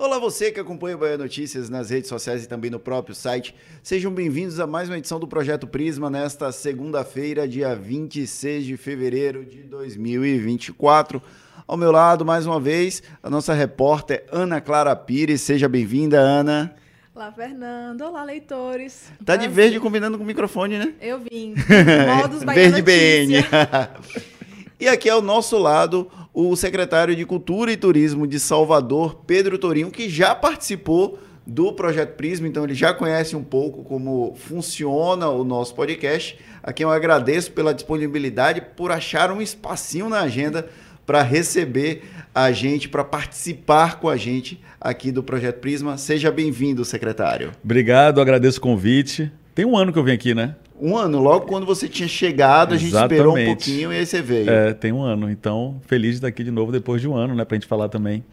[0.00, 3.54] Olá, você que acompanha o Bahia Notícias nas redes sociais e também no próprio site.
[3.82, 9.44] Sejam bem-vindos a mais uma edição do Projeto Prisma nesta segunda-feira, dia 26 de fevereiro
[9.44, 11.20] de 2024.
[11.68, 15.42] Ao meu lado, mais uma vez, a nossa repórter Ana Clara Pires.
[15.42, 16.74] Seja bem-vinda, Ana.
[17.14, 18.00] Olá, Fernando.
[18.00, 19.12] Olá, leitores.
[19.22, 20.94] Tá de verde combinando com o microfone, né?
[20.98, 21.54] Eu vim.
[22.16, 23.34] Modos Bahia Verde BN.
[24.80, 29.90] e aqui ao nosso lado, o secretário de Cultura e Turismo de Salvador, Pedro Torinho,
[29.90, 35.44] que já participou do Projeto Prisma, então ele já conhece um pouco como funciona o
[35.44, 36.38] nosso podcast.
[36.62, 40.68] A quem eu agradeço pela disponibilidade, por achar um espacinho na agenda
[41.04, 42.04] para receber
[42.34, 45.98] a gente, para participar com a gente aqui do Projeto Prisma.
[45.98, 47.50] Seja bem-vindo, secretário.
[47.64, 49.32] Obrigado, agradeço o convite.
[49.54, 50.54] Tem um ano que eu vim aqui, né?
[50.80, 53.12] Um ano, logo quando você tinha chegado, a gente Exatamente.
[53.14, 54.48] esperou um pouquinho e aí você veio.
[54.48, 55.30] É, tem um ano.
[55.30, 57.44] Então, feliz de estar aqui de novo depois de um ano, né?
[57.44, 58.24] Pra gente falar também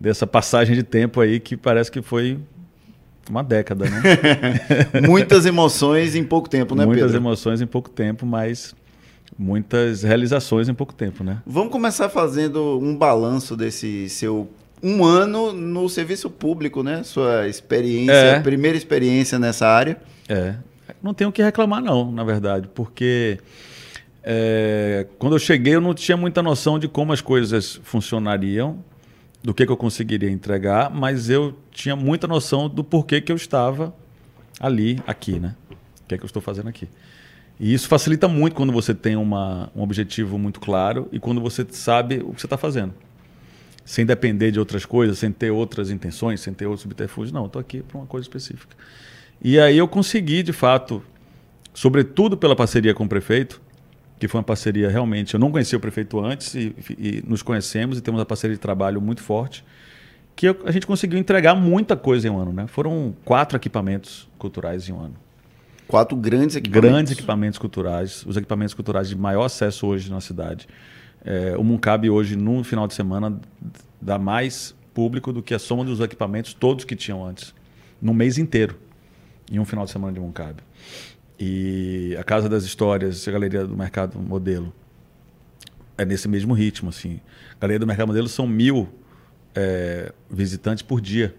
[0.00, 2.38] dessa passagem de tempo aí que parece que foi
[3.28, 4.02] uma década, né?
[5.06, 7.18] Muitas emoções em pouco tempo, né, Muitas Pedro?
[7.18, 8.74] emoções em pouco tempo, mas
[9.38, 11.42] muitas realizações em pouco tempo, né?
[11.46, 14.48] Vamos começar fazendo um balanço desse seu
[14.82, 17.02] um ano no serviço público, né?
[17.02, 18.40] Sua experiência, É.
[18.40, 19.96] primeira experiência nessa área.
[20.28, 20.56] É.
[21.02, 23.38] Não tenho o que reclamar, não, na verdade, porque
[24.22, 28.84] é, quando eu cheguei eu não tinha muita noção de como as coisas funcionariam,
[29.42, 33.36] do que, que eu conseguiria entregar, mas eu tinha muita noção do porquê que eu
[33.36, 33.94] estava
[34.58, 35.54] ali, aqui, né?
[35.70, 36.88] O que é que eu estou fazendo aqui.
[37.58, 41.64] E isso facilita muito quando você tem uma, um objetivo muito claro e quando você
[41.70, 42.92] sabe o que você está fazendo.
[43.84, 47.32] Sem depender de outras coisas, sem ter outras intenções, sem ter outros subterfúgios.
[47.32, 48.76] Não, estou aqui para uma coisa específica.
[49.40, 51.02] E aí eu consegui, de fato,
[51.74, 53.60] sobretudo pela parceria com o prefeito,
[54.18, 55.34] que foi uma parceria realmente.
[55.34, 58.60] Eu não conhecia o prefeito antes e, e nos conhecemos e temos uma parceria de
[58.60, 59.64] trabalho muito forte,
[60.34, 62.52] que a gente conseguiu entregar muita coisa em um ano.
[62.52, 62.66] Né?
[62.66, 65.14] Foram quatro equipamentos culturais em um ano.
[65.86, 66.90] Quatro grandes equipamentos.
[66.90, 70.66] Grandes equipamentos culturais, os equipamentos culturais de maior acesso hoje na cidade.
[71.24, 73.38] É, o Muncab hoje, no final de semana,
[74.00, 77.54] dá mais público do que a soma dos equipamentos todos que tinham antes,
[78.00, 78.76] no mês inteiro,
[79.50, 80.62] em um final de semana de Muncab.
[81.38, 84.72] E a Casa das Histórias, a Galeria do Mercado Modelo,
[85.98, 86.88] é nesse mesmo ritmo.
[86.88, 87.20] Assim.
[87.52, 88.88] A Galeria do Mercado Modelo são mil
[89.54, 91.34] é, visitantes por dia.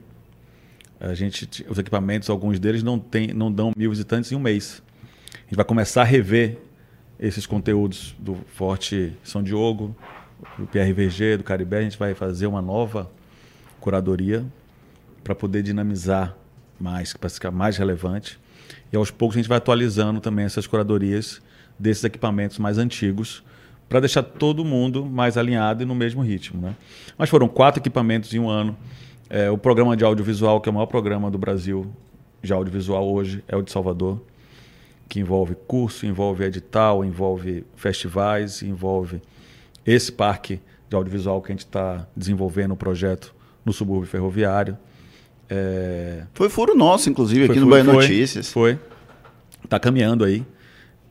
[1.00, 4.82] A gente, os equipamentos, alguns deles não, tem, não dão mil visitantes em um mês.
[5.34, 6.58] A gente vai começar a rever
[7.20, 9.96] esses conteúdos do Forte São Diogo,
[10.58, 11.80] do PRVG, do Caribé.
[11.80, 13.10] A gente vai fazer uma nova
[13.80, 14.46] curadoria
[15.24, 16.36] para poder dinamizar
[16.80, 18.40] mais, para ficar mais relevante.
[18.92, 21.42] E aos poucos a gente vai atualizando também essas curadorias
[21.78, 23.44] desses equipamentos mais antigos
[23.88, 26.62] para deixar todo mundo mais alinhado e no mesmo ritmo.
[26.62, 26.76] Né?
[27.18, 28.76] Mas foram quatro equipamentos em um ano.
[29.30, 31.92] É, o programa de audiovisual, que é o maior programa do Brasil
[32.42, 34.22] de audiovisual hoje, é o de Salvador,
[35.10, 39.22] que envolve curso, envolve edital, envolve festivais, envolve
[39.86, 40.60] esse parque
[40.90, 43.34] de audiovisual que a gente está desenvolvendo o projeto
[43.66, 44.78] no subúrbio ferroviário.
[45.50, 48.52] É, Foi furo nosso, inclusive, aqui foi- no foi- Bahia foi, Notícias.
[48.52, 48.80] Foi.
[49.64, 50.46] Está caminhando aí.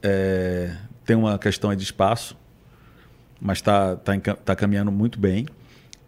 [0.02, 2.36] É, tem uma questão aí de espaço,
[3.40, 5.46] mas está tá, enca- tá caminhando muito bem.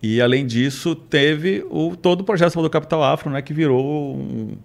[0.03, 4.57] E, além disso, teve o, todo o projeto do Capital Afro, né, que virou um,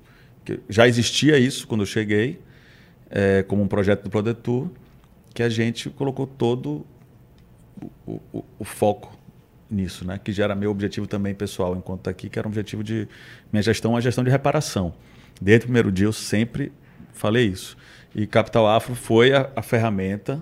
[0.45, 2.39] que já existia isso quando eu cheguei,
[3.09, 4.69] é, como um projeto do Prodetur,
[5.33, 6.85] que a gente colocou todo
[8.05, 9.12] o, o- o foco
[9.73, 10.19] nisso, né?
[10.23, 13.07] Que já era meu objetivo também pessoal, enquanto tá aqui, que era um objetivo de
[13.51, 14.93] minha gestão, a gestão de reparação.
[15.41, 16.71] Desde o primeiro dia eu sempre
[17.13, 17.75] falei isso.
[18.15, 20.41] E Capital Afro foi a, a ferramenta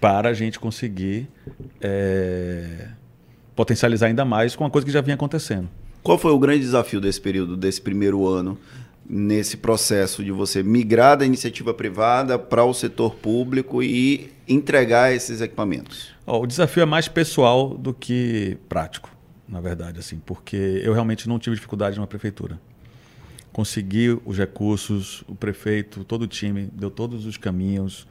[0.00, 1.28] para a gente conseguir
[1.80, 2.88] é,
[3.56, 5.68] potencializar ainda mais com uma coisa que já vinha acontecendo.
[6.02, 8.58] Qual foi o grande desafio desse período, desse primeiro ano,
[9.08, 15.40] nesse processo de você migrar da iniciativa privada para o setor público e entregar esses
[15.40, 16.12] equipamentos?
[16.26, 19.10] Ó, o desafio é mais pessoal do que prático,
[19.48, 22.60] na verdade, assim, porque eu realmente não tive dificuldade na prefeitura.
[23.52, 28.06] Consegui os recursos, o prefeito, todo o time deu todos os caminhos,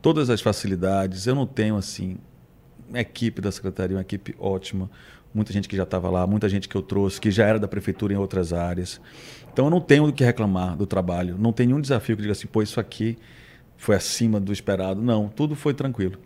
[0.00, 1.26] todas as facilidades.
[1.26, 2.18] Eu não tenho assim
[2.88, 4.90] uma equipe da secretaria, uma equipe ótima,
[5.34, 7.66] muita gente que já estava lá, muita gente que eu trouxe que já era da
[7.66, 9.00] prefeitura em outras áreas.
[9.52, 12.32] Então eu não tenho do que reclamar do trabalho, não tem nenhum desafio que diga
[12.32, 13.18] assim, pô, isso aqui
[13.82, 15.02] foi acima do esperado.
[15.02, 16.16] Não, tudo foi tranquilo.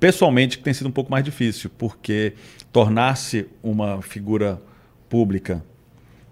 [0.00, 2.32] Pessoalmente, tem sido um pouco mais difícil, porque
[2.72, 4.60] tornar-se uma figura
[5.08, 5.64] pública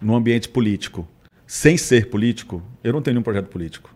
[0.01, 1.07] no ambiente político,
[1.47, 3.95] sem ser político, eu não tenho nenhum projeto político.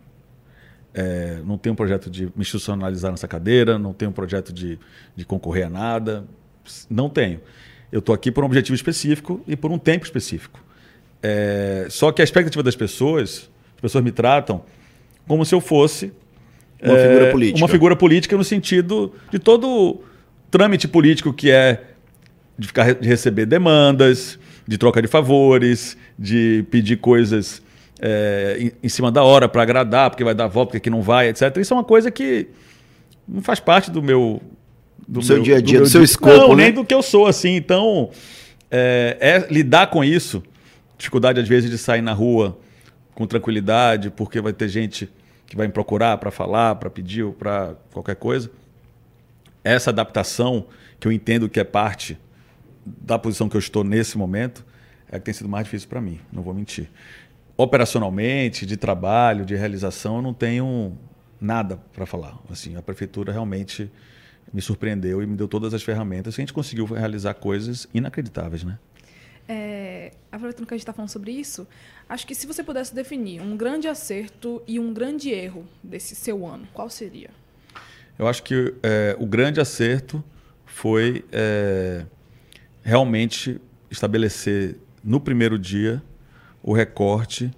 [0.93, 4.79] É, não tenho um projeto de me institucionalizar nessa cadeira, não tenho um projeto de,
[5.17, 6.25] de concorrer a nada,
[6.89, 7.41] não tenho.
[7.91, 10.63] Eu estou aqui por um objetivo específico e por um tempo específico.
[11.21, 14.63] É, só que a expectativa das pessoas, as pessoas me tratam
[15.27, 16.13] como se eu fosse
[16.81, 17.57] uma é, figura política.
[17.57, 20.01] Uma figura política no sentido de todo
[20.49, 21.83] trâmite político que é
[22.57, 24.37] de ficar de receber demandas,
[24.67, 27.61] de troca de favores, de pedir coisas
[28.01, 31.01] é, em, em, cima da hora para agradar, porque vai dar volta, porque aqui não
[31.01, 31.55] vai, etc.
[31.57, 32.47] Isso é uma coisa que
[33.27, 34.41] não faz parte do meu.
[35.07, 36.35] Do, seu meu, dia a dia, do, do seu escopo.
[36.35, 36.65] Não, né?
[36.65, 37.55] nem do que eu sou, assim.
[37.55, 38.09] Então,
[38.69, 40.43] é, é lidar com isso.
[40.97, 42.57] Dificuldade, às vezes, de sair na rua
[43.15, 45.09] com tranquilidade, porque vai ter gente
[45.49, 48.51] que vai me procurar para falar, para pedir ou para qualquer coisa.
[49.63, 50.67] Essa adaptação,
[50.99, 52.17] que eu entendo que é parte
[52.85, 54.63] da posição que eu estou nesse momento,
[55.11, 56.89] é que tem sido mais difícil para mim, não vou mentir.
[57.57, 60.95] Operacionalmente, de trabalho, de realização, eu não tenho
[61.41, 62.37] nada para falar.
[62.49, 63.91] Assim, a prefeitura realmente
[64.53, 66.35] me surpreendeu e me deu todas as ferramentas.
[66.35, 68.77] A gente conseguiu realizar coisas inacreditáveis, né?
[69.51, 71.67] É, aproveitando que a gente está falando sobre isso,
[72.07, 76.45] acho que se você pudesse definir um grande acerto e um grande erro desse seu
[76.45, 77.31] ano, qual seria?
[78.19, 80.23] Eu acho que é, o grande acerto
[80.67, 82.05] foi é,
[82.83, 83.59] realmente
[83.89, 85.99] estabelecer no primeiro dia
[86.61, 87.49] o recorte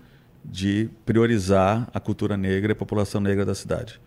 [0.46, 4.00] de priorizar a cultura negra e a população negra da cidade.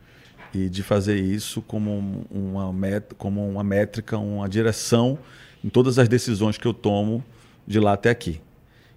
[0.54, 5.18] E de fazer isso como uma, met como uma métrica, uma direção
[5.62, 7.22] em todas as decisões que eu tomo
[7.66, 8.40] de lá até aqui.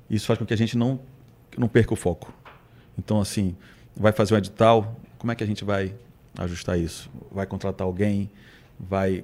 [0.10, 1.00] Isso faz com que a gente não,
[1.58, 2.34] não perca o foco.
[2.98, 3.56] Então, assim,
[3.96, 5.94] vai fazer um edital, como é que a gente vai
[6.38, 7.10] ajustar isso?
[7.32, 8.30] Vai contratar alguém?
[8.80, 9.24] Vai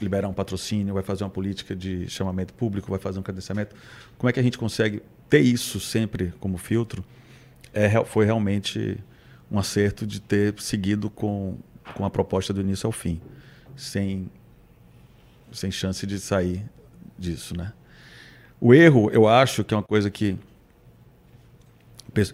[0.00, 0.94] liberar um patrocínio?
[0.94, 2.90] Vai fazer uma política de chamamento público?
[2.90, 3.74] Vai fazer um credenciamento?
[4.18, 7.04] Como é que a gente consegue ter isso sempre como filtro?
[7.72, 8.98] É, foi realmente
[9.50, 11.56] um acerto de ter seguido com,
[11.94, 13.20] com a proposta do início ao fim,
[13.76, 14.30] sem,
[15.52, 16.64] sem chance de sair
[17.18, 17.72] disso, né?
[18.60, 20.36] O erro, eu acho que é uma coisa que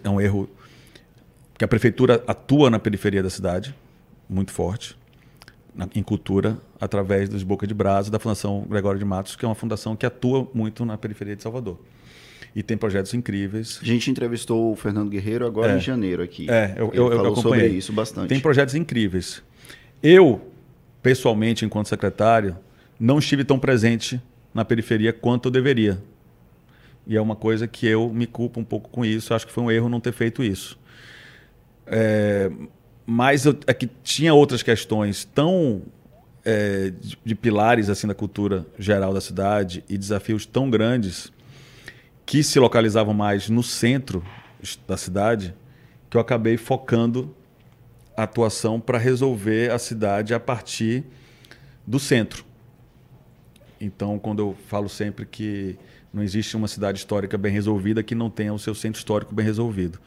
[0.03, 0.49] é um erro
[1.57, 3.73] que a prefeitura atua na periferia da cidade,
[4.29, 4.97] muito forte,
[5.73, 9.47] na, em cultura, através dos Boca de Brasa da Fundação Gregório de Matos, que é
[9.47, 11.79] uma fundação que atua muito na periferia de Salvador.
[12.55, 13.79] E tem projetos incríveis.
[13.81, 15.77] A gente entrevistou o Fernando Guerreiro agora é.
[15.77, 16.49] em janeiro aqui.
[16.49, 17.41] É, eu, eu, eu acompanhei.
[17.41, 18.29] sobre isso bastante.
[18.29, 19.43] Tem projetos incríveis.
[20.01, 20.41] Eu,
[21.01, 22.57] pessoalmente, enquanto secretário,
[22.99, 24.19] não estive tão presente
[24.53, 26.01] na periferia quanto eu deveria.
[27.07, 29.33] E é uma coisa que eu me culpo um pouco com isso.
[29.33, 30.77] Acho que foi um erro não ter feito isso.
[31.85, 32.51] É,
[33.05, 35.83] mas eu, é que tinha outras questões tão
[36.43, 41.31] é, de, de, pilares assim da cultura geral da cidade e desafios tão grandes
[42.25, 44.21] que se localizavam mais no centro
[44.85, 45.55] da cidade
[46.09, 47.33] que eu acabei focando
[48.17, 51.05] a atuação para resolver a cidade a partir
[51.85, 52.45] do centro.
[53.79, 55.77] Então, quando eu falo sempre que
[56.13, 59.45] não existe uma cidade histórica bem resolvida que não tenha o seu centro histórico bem
[59.45, 59.99] resolvido.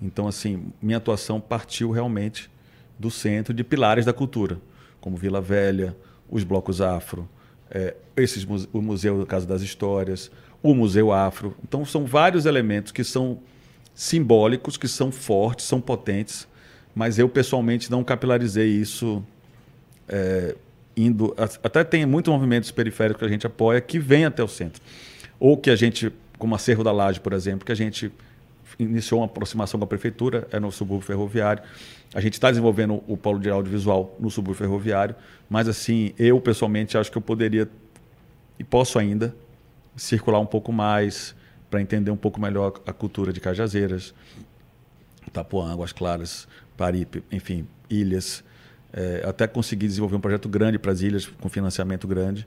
[0.00, 2.50] Então, assim, minha atuação partiu realmente
[2.98, 4.60] do centro de pilares da cultura,
[5.00, 5.96] como Vila Velha,
[6.28, 7.28] os blocos afro,
[7.70, 10.30] é, esses, o Museu da Casa das Histórias,
[10.62, 11.54] o Museu Afro.
[11.62, 13.40] Então, são vários elementos que são
[13.94, 16.46] simbólicos, que são fortes, são potentes,
[16.94, 19.22] mas eu pessoalmente não capilarizei isso
[20.08, 20.54] é,
[20.96, 21.34] indo.
[21.36, 24.82] Até tem muitos movimentos periféricos que a gente apoia que vêm até o centro
[25.38, 28.10] ou que a gente, como Acervo da Laje, por exemplo, que a gente
[28.78, 31.62] iniciou uma aproximação com a prefeitura, é no subúrbio ferroviário.
[32.14, 35.14] A gente está desenvolvendo o polo de audiovisual no subúrbio ferroviário,
[35.48, 37.68] mas assim, eu pessoalmente acho que eu poderia
[38.58, 39.34] e posso ainda
[39.96, 41.34] circular um pouco mais
[41.70, 44.14] para entender um pouco melhor a cultura de Cajazeiras,
[45.26, 46.46] Itapuã, Águas Claras,
[46.76, 48.44] Paripe, enfim, ilhas.
[48.92, 52.46] É, até conseguir desenvolver um projeto grande para as ilhas, com financiamento grande,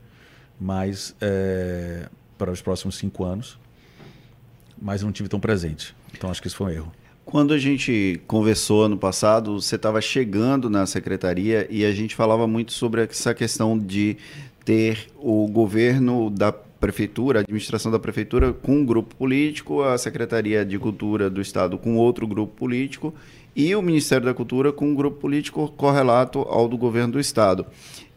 [0.60, 2.08] mas é,
[2.40, 3.60] para os próximos cinco anos,
[4.82, 5.94] mas não tive tão presente.
[6.18, 6.92] Então acho que isso foi um erro.
[7.26, 12.48] Quando a gente conversou ano passado, você estava chegando na secretaria e a gente falava
[12.48, 14.18] muito sobre essa questão de
[14.66, 20.66] ter o governo da prefeitura, a administração da prefeitura com um grupo político, a Secretaria
[20.66, 23.14] de Cultura do Estado com outro grupo político
[23.60, 27.66] e o Ministério da Cultura com um grupo político correlato ao do governo do Estado.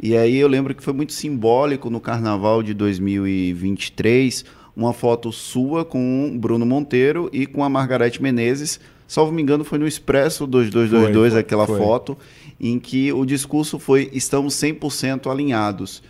[0.01, 4.45] E aí eu lembro que foi muito simbólico no Carnaval de 2023
[4.77, 8.79] uma foto sua com Bruno Monteiro e com a Margarete Menezes.
[9.09, 11.77] Salvo me engano, foi no Expresso 2222 foi, aquela foi.
[11.77, 12.17] foto,
[12.61, 16.05] em que o discurso foi estamos 100% alinhados.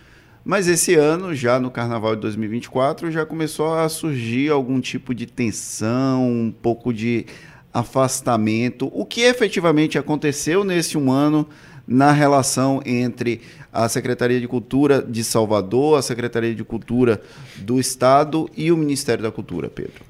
[0.45, 5.25] Mas esse ano, já no Carnaval de 2024, já começou a surgir algum tipo de
[5.25, 7.25] tensão, um pouco de
[7.73, 8.89] afastamento.
[8.93, 11.47] O que efetivamente aconteceu nesse um ano
[11.87, 17.21] na relação entre a Secretaria de Cultura de Salvador, a Secretaria de Cultura
[17.57, 20.05] do Estado e o Ministério da Cultura, Pedro?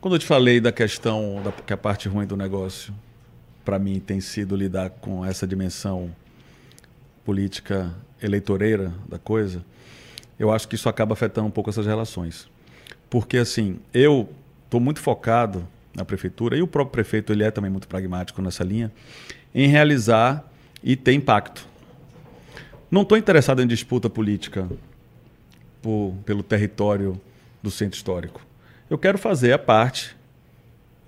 [0.00, 2.94] Quando eu te falei da questão da, que a parte ruim do negócio,
[3.64, 6.14] para mim, tem sido lidar com essa dimensão
[7.24, 7.92] política
[8.22, 9.64] eleitoreira da coisa,
[10.38, 12.48] eu acho que isso acaba afetando um pouco essas relações.
[13.10, 14.28] Porque, assim, eu
[14.64, 15.66] estou muito focado
[15.96, 18.92] na prefeitura, e o próprio prefeito ele é também muito pragmático nessa linha,
[19.54, 20.44] em realizar
[20.84, 21.66] e ter impacto.
[22.90, 24.68] Não estou interessado em disputa política
[25.80, 27.18] por, pelo território
[27.62, 28.44] do centro histórico.
[28.90, 30.14] Eu quero fazer a parte,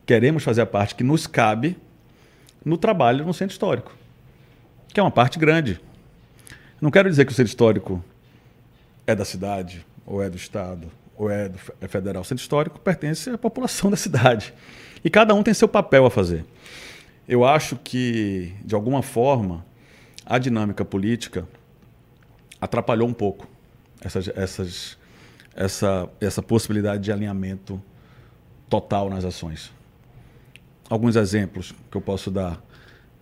[0.07, 1.77] queremos fazer a parte que nos cabe
[2.65, 3.95] no trabalho no centro histórico,
[4.89, 5.79] que é uma parte grande.
[6.81, 8.03] Não quero dizer que o centro histórico
[9.07, 12.23] é da cidade, ou é do estado, ou é, do, é federal.
[12.23, 14.55] Centro histórico pertence à população da cidade.
[15.05, 16.45] E cada um tem seu papel a fazer.
[17.27, 19.67] Eu acho que, de alguma forma,
[20.25, 21.47] a dinâmica política
[22.61, 23.47] atrapalhou um pouco
[24.01, 24.99] essas, essas,
[25.55, 27.83] essa, essa possibilidade de alinhamento
[28.69, 29.73] total nas ações.
[30.89, 32.63] Alguns exemplos que eu posso dar.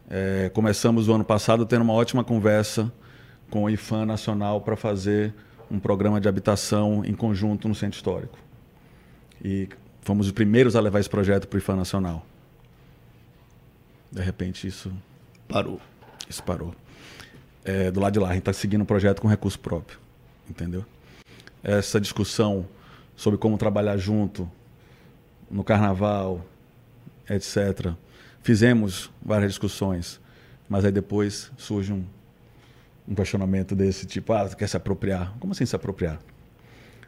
[0.09, 2.93] É, começamos o ano passado tendo uma ótima conversa
[3.51, 5.35] com o IFAM Nacional para fazer
[5.71, 8.39] um programa de habitação em conjunto no Centro Histórico.
[9.45, 9.69] E
[10.03, 12.25] fomos os primeiros a levar esse projeto para o IFAM Nacional.
[14.11, 14.93] De repente isso
[15.49, 15.81] parou.
[16.29, 16.75] Isso parou.
[17.65, 19.99] É, do lado de lá, a gente está seguindo um projeto com recurso próprio.
[20.49, 20.85] Entendeu?
[21.63, 22.67] Essa discussão
[23.17, 24.49] sobre como trabalhar junto
[25.51, 26.45] no carnaval,
[27.29, 27.95] etc.
[28.43, 30.21] Fizemos várias discussões,
[30.69, 32.05] mas aí depois surge um,
[33.09, 35.35] um questionamento desse tipo: ah, quer se apropriar?
[35.39, 36.19] Como assim se apropriar?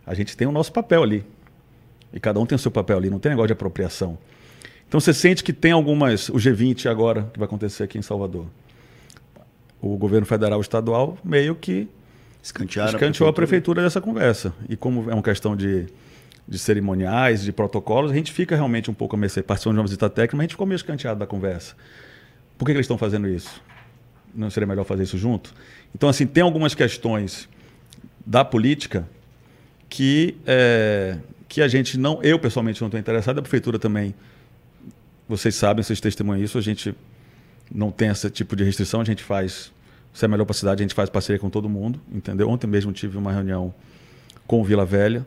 [0.06, 1.24] A gente tem o nosso papel ali.
[2.12, 4.16] E cada um tem o seu papel ali, não tem negócio de apropriação.
[4.86, 6.28] Então você sente que tem algumas.
[6.30, 8.46] O G20 agora, que vai acontecer aqui em Salvador.
[9.80, 11.88] O governo federal e estadual meio que
[12.42, 13.32] Escantearam escanteou a prefeitura.
[13.32, 14.54] a prefeitura dessa conversa.
[14.68, 15.86] E como é uma questão de,
[16.46, 19.42] de cerimoniais, de protocolos, a gente fica realmente um pouco a mercê.
[19.42, 21.74] Participando de uma visita técnica, mas a gente ficou meio escanteado da conversa.
[22.56, 23.62] Por que, que eles estão fazendo isso?
[24.34, 25.54] Não seria melhor fazer isso junto?
[25.94, 27.48] Então, assim, tem algumas questões
[28.24, 29.08] da política
[29.88, 31.18] que, é,
[31.48, 34.14] que a gente não, eu pessoalmente não estou interessado, a prefeitura também,
[35.28, 36.94] vocês sabem, vocês testemunham isso, a gente
[37.72, 39.72] não tem esse tipo de restrição, a gente faz,
[40.12, 42.48] se é melhor para a cidade, a gente faz parceria com todo mundo, entendeu?
[42.48, 43.74] Ontem mesmo tive uma reunião
[44.46, 45.26] com o Vila Velha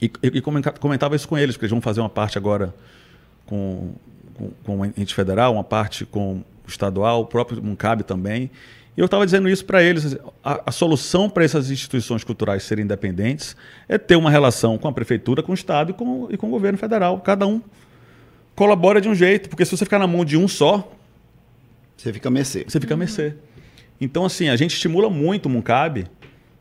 [0.00, 2.74] e, e comentava isso com eles, porque eles vão fazer uma parte agora
[3.46, 3.94] com,
[4.34, 8.50] com, com ente federal, uma parte com estadual, o próprio Muncab também,
[8.96, 10.16] e eu estava dizendo isso para eles.
[10.44, 13.56] A, a solução para essas instituições culturais serem independentes
[13.88, 16.50] é ter uma relação com a prefeitura, com o Estado e com, e com o
[16.50, 17.18] governo federal.
[17.20, 17.60] Cada um
[18.54, 20.92] colabora de um jeito, porque se você ficar na mão de um só.
[21.96, 22.64] Você fica a mercê.
[22.68, 23.34] Você fica a mercê.
[24.00, 26.06] Então, assim, a gente estimula muito o Muncab.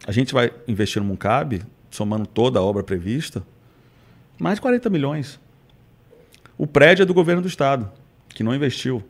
[0.08, 3.44] A gente vai investir no Muncab, somando toda a obra prevista,
[4.40, 5.40] mais de 40 milhões.
[6.58, 7.92] O prédio é do governo do Estado,
[8.30, 9.04] que não investiu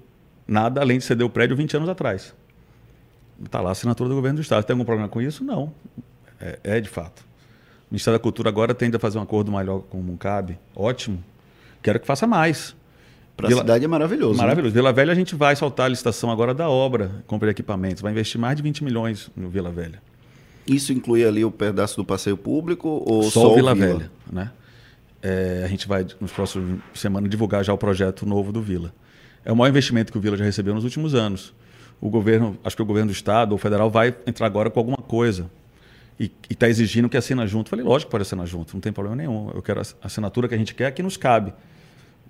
[0.52, 2.36] nada além de ceder o prédio 20 anos atrás.
[3.44, 4.64] Está lá a assinatura do governo do Estado.
[4.64, 5.44] Tem algum problema com isso?
[5.44, 5.74] Não.
[6.40, 7.22] É, é de fato.
[7.90, 10.58] O Ministério da Cultura agora tende a fazer um acordo melhor com o Muncab.
[10.76, 11.24] Ótimo.
[11.82, 12.76] Quero que faça mais.
[13.36, 14.34] Para a cidade é maravilhoso.
[14.34, 14.40] Né?
[14.40, 14.76] Maravilhoso.
[14.76, 14.82] Né?
[14.82, 18.02] Vila Velha a gente vai soltar a licitação agora da obra, compra de equipamentos.
[18.02, 20.02] Vai investir mais de 20 milhões no Vila Velha.
[20.68, 23.88] Isso inclui ali o pedaço do passeio público ou só, só o Vila, Vila?
[23.88, 24.52] Velha, né?
[25.24, 28.94] É, a gente vai, nos próximos semanas, divulgar já o projeto novo do Vila.
[29.44, 31.54] É o maior investimento que o Vila já recebeu nos últimos anos
[32.00, 34.98] o governo, acho que o governo do estado ou federal vai entrar agora com alguma
[34.98, 35.50] coisa
[36.20, 37.70] e está exigindo que assina junto.
[37.70, 39.52] Falei, lógico pode assinar junto, não tem problema nenhum.
[39.54, 41.54] Eu quero a assinatura que a gente quer que nos cabe.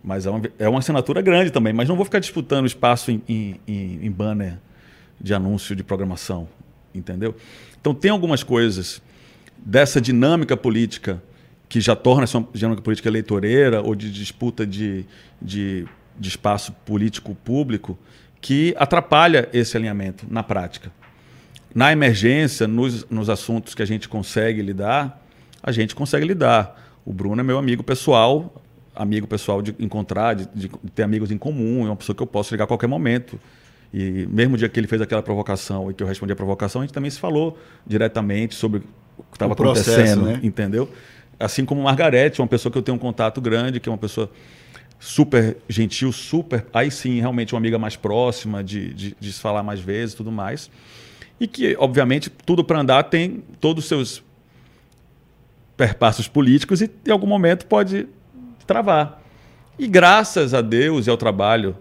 [0.04, 3.22] Mas é uma, é uma assinatura grande também, mas não vou ficar disputando espaço em,
[3.28, 4.58] em, em banner
[5.20, 6.48] de anúncio de programação,
[6.94, 7.36] entendeu?
[7.80, 9.02] Então tem algumas coisas
[9.58, 11.22] dessa dinâmica política
[11.70, 15.06] que já torna essa dinâmica política eleitoreira ou de disputa de,
[15.42, 15.86] de,
[16.22, 17.98] de espaço político público
[18.40, 20.92] que atrapalha esse alinhamento na prática.
[21.74, 25.20] Na emergência, nos, nos assuntos que a gente consegue lidar,
[25.64, 26.80] a gente consegue lidar.
[27.04, 28.62] O Bruno é meu amigo pessoal,
[28.96, 32.28] amigo pessoal de encontrar, de, de, ter amigos em comum, é uma pessoa que eu
[32.28, 33.40] posso ligar a qualquer momento.
[33.92, 36.86] E mesmo dia que ele fez aquela provocação e que eu respondi a provocação, a
[36.86, 38.80] gente também se falou diretamente sobre
[39.18, 40.40] o que estava acontecendo, né?
[40.44, 40.88] entendeu?
[41.40, 44.30] Assim como Margarete, uma pessoa que eu tenho um contato grande, que é uma pessoa
[45.00, 46.66] super gentil, super.
[46.74, 50.32] Aí sim, realmente uma amiga mais próxima, de, de, de se falar mais vezes tudo
[50.32, 50.70] mais.
[51.40, 54.24] E que, obviamente, tudo para andar tem todos os seus
[55.76, 58.08] perpassos políticos e em algum momento pode
[58.68, 59.22] travar.
[59.80, 61.76] E graças a Deus e ao trabalho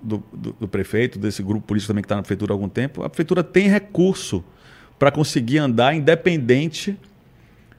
[0.00, 3.02] do, do, do prefeito, desse grupo político também que está na prefeitura há algum tempo,
[3.02, 4.42] a prefeitura tem recurso
[4.98, 6.98] para conseguir andar independente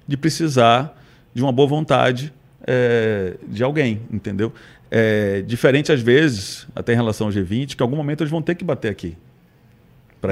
[0.08, 1.02] de precisar
[1.34, 2.32] de uma boa vontade
[2.66, 4.54] é, de alguém, entendeu?
[4.90, 8.42] É, diferente às vezes, até em relação ao G20, que em algum momento eles vão
[8.42, 9.18] ter que bater aqui.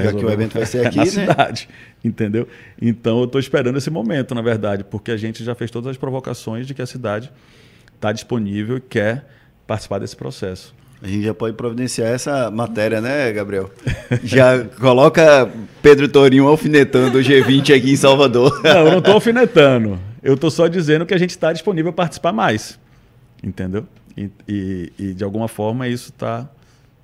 [0.00, 1.10] Já que o evento vai ser aqui, na né?
[1.10, 1.68] cidade,
[2.02, 2.48] entendeu?
[2.80, 5.96] Então eu estou esperando esse momento, na verdade, porque a gente já fez todas as
[5.98, 7.30] provocações de que a cidade
[7.94, 9.26] está disponível e quer
[9.66, 10.74] participar desse processo.
[11.02, 13.68] A gente já pode providenciar essa matéria, né, Gabriel?
[14.22, 15.50] Já coloca
[15.82, 18.62] Pedro Torinho alfinetando o G20 aqui em Salvador.
[18.62, 19.98] Não, eu não estou alfinetando.
[20.22, 22.78] Eu estou só dizendo que a gente está disponível a participar mais.
[23.42, 23.86] Entendeu?
[24.16, 26.48] E, e, e de alguma forma isso está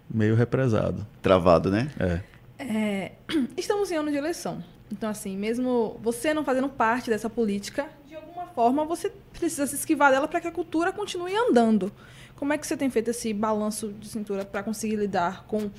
[0.08, 1.06] meio represado.
[1.20, 1.90] Travado, né?
[1.98, 2.20] É.
[2.58, 3.12] É,
[3.56, 4.62] estamos em ano de eleição.
[4.90, 9.74] Então, assim, mesmo você não fazendo parte dessa política, de alguma forma você precisa se
[9.74, 11.92] esquivar dela para que a cultura continue andando.
[12.36, 15.70] Como é que você tem feito esse balanço de cintura para conseguir lidar com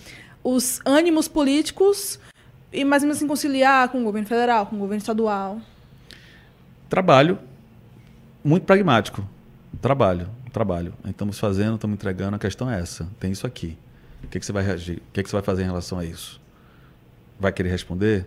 [0.43, 2.19] os ânimos políticos
[2.71, 5.59] e mais ou menos assim conciliar com o governo federal, com o governo estadual?
[6.89, 7.37] Trabalho
[8.43, 9.27] muito pragmático.
[9.79, 10.93] Trabalho, trabalho.
[11.07, 12.35] Estamos fazendo, estamos entregando.
[12.35, 13.07] A questão é essa.
[13.19, 13.77] Tem isso aqui.
[14.23, 14.97] O que, que você vai reagir?
[14.97, 16.41] O que, que você vai fazer em relação a isso?
[17.39, 18.25] Vai querer responder?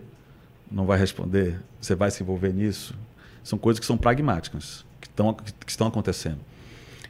[0.71, 1.59] Não vai responder?
[1.79, 2.95] Você vai se envolver nisso?
[3.43, 6.39] São coisas que são pragmáticas, que estão, que estão acontecendo.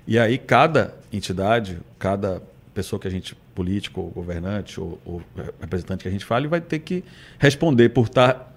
[0.07, 2.41] E aí cada entidade, cada
[2.73, 5.21] pessoa que a gente, político, ou governante ou, ou
[5.61, 7.03] representante que a gente fale, vai ter que
[7.37, 8.52] responder por estar tá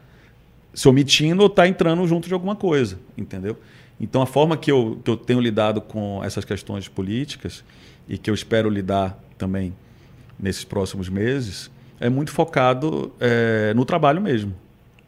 [0.76, 3.58] se omitindo ou estar tá entrando junto de alguma coisa, entendeu?
[3.98, 7.64] Então a forma que eu, que eu tenho lidado com essas questões políticas
[8.06, 9.74] e que eu espero lidar também
[10.38, 14.54] nesses próximos meses é muito focado é, no trabalho mesmo,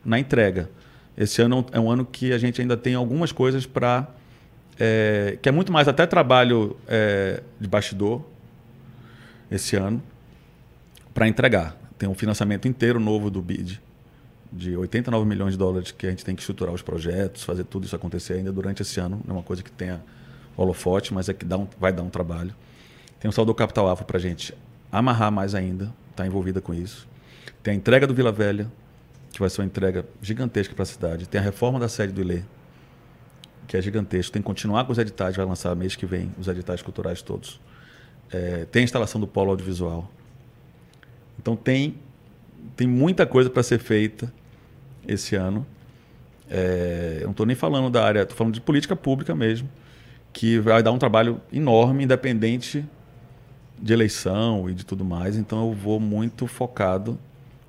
[0.02, 0.70] na entrega.
[1.14, 4.08] Esse ano é um ano que a gente ainda tem algumas coisas para
[4.80, 8.22] é, que é muito mais até trabalho é, de bastidor
[9.50, 10.02] esse ano
[11.12, 11.76] para entregar.
[11.98, 13.82] Tem um financiamento inteiro novo do BID
[14.52, 17.84] de 89 milhões de dólares que a gente tem que estruturar os projetos, fazer tudo
[17.84, 19.20] isso acontecer ainda durante esse ano.
[19.24, 20.02] Não é uma coisa que tenha
[20.56, 22.54] holofote, mas é que dá um, vai dar um trabalho.
[23.20, 24.54] Tem o saldo capital afro para a gente
[24.90, 27.06] amarrar mais ainda, está envolvida com isso.
[27.62, 28.70] Tem a entrega do Vila Velha,
[29.32, 31.28] que vai ser uma entrega gigantesca para a cidade.
[31.28, 32.42] Tem a reforma da sede do Ilê,
[33.66, 34.32] que é gigantesco.
[34.32, 37.60] Tem que continuar com os editais, vai lançar mês que vem os editais culturais todos.
[38.30, 40.10] É, tem a instalação do polo audiovisual.
[41.38, 41.98] Então tem,
[42.76, 44.32] tem muita coisa para ser feita
[45.08, 45.66] esse ano.
[46.50, 49.68] É, eu não estou nem falando da área, estou falando de política pública mesmo,
[50.32, 52.84] que vai dar um trabalho enorme, independente
[53.80, 55.36] de eleição e de tudo mais.
[55.36, 57.18] Então eu vou muito focado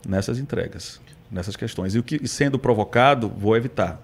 [0.08, 1.96] nessas entregas, nessas questões.
[1.96, 4.02] E o que sendo provocado, vou evitar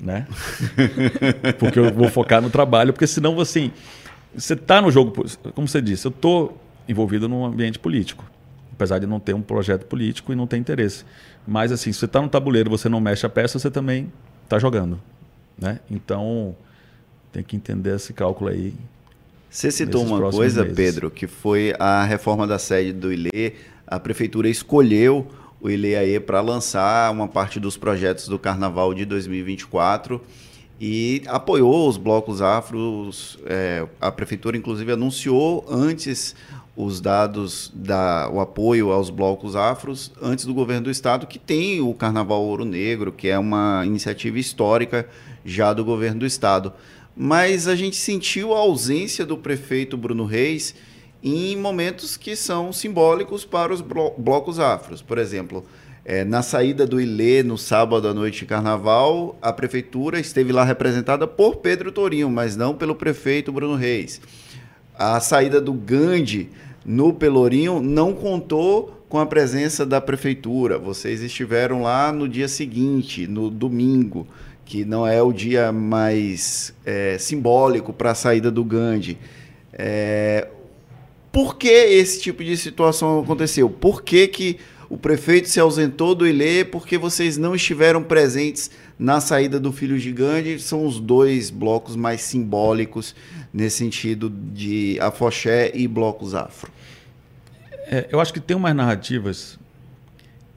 [0.00, 0.26] né?
[1.58, 3.70] porque eu vou focar no trabalho, porque senão assim,
[4.34, 8.24] você está no jogo, como você disse, eu estou envolvido num ambiente político,
[8.80, 11.04] apesar de não ter um projeto político e não ter interesse.
[11.46, 14.10] Mas assim, se você está no tabuleiro, você não mexe a peça, você também
[14.44, 14.98] está jogando,
[15.58, 15.80] né?
[15.90, 16.56] Então
[17.30, 18.72] tem que entender esse cálculo aí.
[19.50, 20.76] Você citou uma coisa, meses.
[20.76, 23.54] Pedro, que foi a reforma da sede do ILE.
[23.86, 25.28] A prefeitura escolheu
[25.60, 30.20] o Ileaê para lançar uma parte dos projetos do Carnaval de 2024
[30.80, 33.38] e apoiou os blocos afros.
[33.44, 36.34] É, a prefeitura, inclusive, anunciou antes
[36.76, 41.80] os dados, da, o apoio aos blocos afros, antes do governo do estado, que tem
[41.80, 45.08] o Carnaval Ouro Negro, que é uma iniciativa histórica
[45.44, 46.72] já do governo do estado.
[47.16, 50.74] Mas a gente sentiu a ausência do prefeito Bruno Reis
[51.22, 55.02] em momentos que são simbólicos para os blocos afros.
[55.02, 55.66] Por exemplo,
[56.04, 60.64] é, na saída do Ilê no sábado à noite de carnaval, a prefeitura esteve lá
[60.64, 64.20] representada por Pedro Torinho, mas não pelo prefeito Bruno Reis.
[65.00, 66.50] A saída do Gandhi
[66.84, 70.76] no Pelourinho não contou com a presença da prefeitura.
[70.76, 74.26] Vocês estiveram lá no dia seguinte, no domingo,
[74.62, 79.16] que não é o dia mais é, simbólico para a saída do Gandhi.
[79.72, 80.48] É,
[81.32, 83.70] por que esse tipo de situação aconteceu?
[83.70, 84.58] Por que, que
[84.90, 86.62] o prefeito se ausentou do Ilê?
[86.62, 90.60] Porque vocês não estiveram presentes na saída do Filho Gigante?
[90.60, 93.14] São os dois blocos mais simbólicos
[93.52, 96.70] nesse sentido de afoxé e blocos afro.
[97.86, 99.58] É, eu acho que tem umas narrativas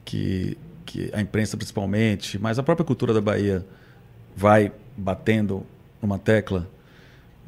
[0.04, 3.66] que, que a imprensa principalmente, mas a própria cultura da Bahia
[4.36, 5.66] vai batendo
[6.02, 6.68] numa tecla,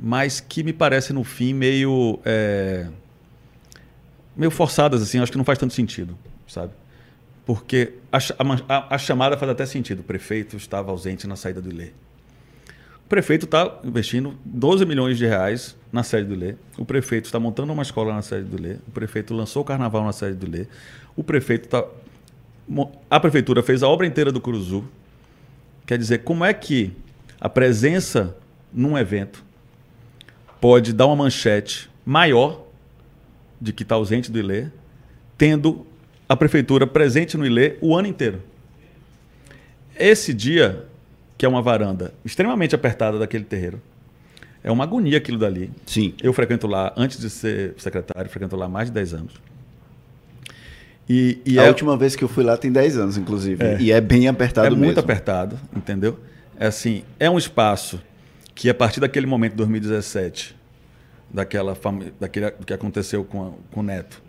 [0.00, 2.18] mas que me parece no fim meio...
[2.24, 2.88] É
[4.36, 6.72] meio forçadas, assim, acho que não faz tanto sentido, sabe?
[7.46, 8.18] Porque a,
[8.68, 10.00] a, a, chamada faz até sentido.
[10.00, 11.90] O prefeito estava ausente na saída do Ilê.
[13.04, 16.56] O prefeito está investindo 12 milhões de reais na sede do Ilê.
[16.76, 18.78] O prefeito está montando uma escola na sede do Ilê.
[18.88, 20.66] O prefeito lançou o carnaval na sede do Ilê.
[21.14, 21.84] O prefeito está.
[23.08, 24.84] A prefeitura fez a obra inteira do Curuzu.
[25.86, 26.92] Quer dizer, como é que
[27.40, 28.36] a presença
[28.72, 29.44] num evento
[30.60, 32.66] pode dar uma manchete maior
[33.60, 34.66] de que está ausente do Ilê,
[35.38, 35.86] tendo
[36.28, 38.42] a prefeitura presente no Ilê o ano inteiro?
[39.98, 40.86] Esse dia
[41.38, 43.80] que é uma varanda extremamente apertada daquele terreiro.
[44.64, 45.70] É uma agonia aquilo dali.
[45.84, 46.14] Sim.
[46.22, 49.34] Eu frequento lá, antes de ser secretário, frequento lá há mais de 10 anos.
[51.08, 53.62] E, e a é, última vez que eu fui lá tem 10 anos, inclusive.
[53.62, 54.84] É, e é bem apertado é mesmo.
[54.84, 56.18] É muito apertado, entendeu?
[56.58, 58.00] É assim, é um espaço
[58.54, 60.56] que a partir daquele momento, 2017,
[61.30, 61.76] daquela
[62.18, 64.20] daquele que aconteceu com, a, com o Neto,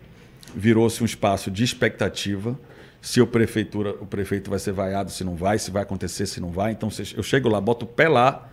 [0.54, 2.58] virou-se um espaço de expectativa
[3.00, 6.40] se o prefeitura, o prefeito vai ser vaiado, se não vai, se vai acontecer, se
[6.40, 6.72] não vai.
[6.72, 8.48] Então eu chego lá, boto o pé lá,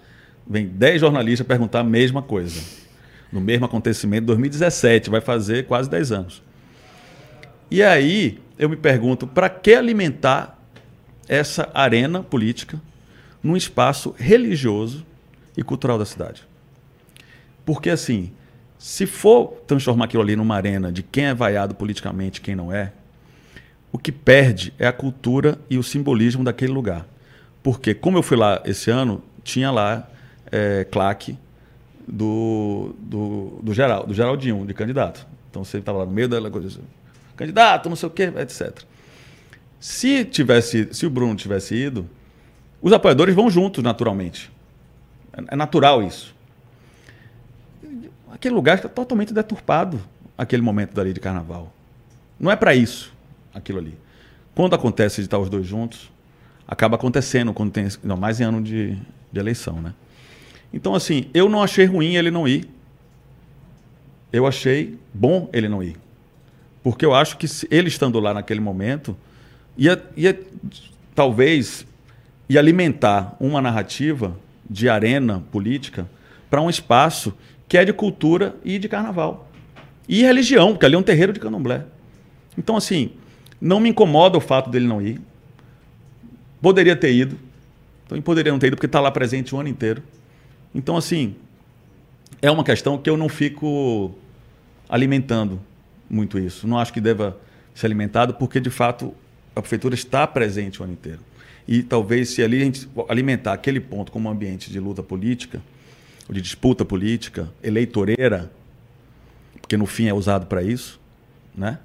[0.48, 2.62] vem 10 jornalistas perguntar a mesma coisa.
[3.32, 6.44] No mesmo acontecimento, 2017, vai fazer quase 10 anos.
[7.70, 10.60] E aí eu me pergunto, para que alimentar
[11.28, 12.80] essa arena política
[13.42, 15.06] num espaço religioso
[15.58, 16.48] e cultural da cidade?
[17.66, 18.32] Porque assim,
[18.78, 22.92] se for transformar aquilo ali numa arena de quem é vaiado politicamente, quem não é,
[23.92, 27.06] o que perde é a cultura e o simbolismo daquele lugar.
[27.64, 30.08] Porque, como eu fui lá esse ano, tinha lá
[30.52, 31.38] é, claque
[32.08, 35.26] do, do, do, Geral, do Geraldinho, de candidato.
[35.50, 36.80] Então você estava lá no meio da coisa,
[37.36, 38.84] candidato, não sei o quê, etc.
[39.80, 42.10] Se, tivesse, se o Bruno tivesse ido,
[42.82, 44.52] os apoiadores vão juntos, naturalmente.
[45.32, 46.35] É, é natural isso.
[48.36, 49.98] Aquele lugar está totalmente deturpado,
[50.38, 51.74] aquele momento dali de carnaval.
[52.38, 53.14] Não é para isso
[53.54, 53.98] aquilo ali.
[54.54, 56.12] Quando acontece de estar os dois juntos,
[56.68, 58.98] acaba acontecendo quando tem, não, mais em ano de,
[59.32, 59.94] de eleição, né?
[60.74, 62.70] Então, assim, eu não achei ruim ele não ir.
[64.34, 65.96] Eu achei bom ele não ir.
[66.84, 69.16] Porque eu acho que ele estando lá naquele momento,
[69.78, 70.38] ia, ia
[71.16, 71.88] talvez
[72.50, 74.38] ia alimentar uma narrativa
[74.70, 76.06] de arena política
[76.50, 77.34] para um espaço
[77.76, 79.52] que é de cultura e de carnaval.
[80.08, 81.84] E religião, porque ali é um terreiro de candomblé.
[82.58, 83.12] Então, assim,
[83.60, 85.20] não me incomoda o fato dele não ir.
[86.62, 87.38] Poderia ter ido.
[88.06, 90.02] Então, poderia não ter ido porque está lá presente o ano inteiro.
[90.74, 91.36] Então, assim,
[92.42, 94.16] é uma questão que eu não fico
[94.88, 95.60] alimentando
[96.10, 96.66] muito isso.
[96.66, 97.38] Não acho que deva
[97.74, 99.14] ser alimentado porque, de fato,
[99.54, 101.20] a prefeitura está presente o ano inteiro.
[101.68, 105.62] E talvez se ali a gente alimentar aquele ponto como ambiente de luta política,
[106.30, 108.52] de disputa política, eleitoreira,
[109.62, 111.00] porque no fim é usado para isso,
[111.56, 111.80] né?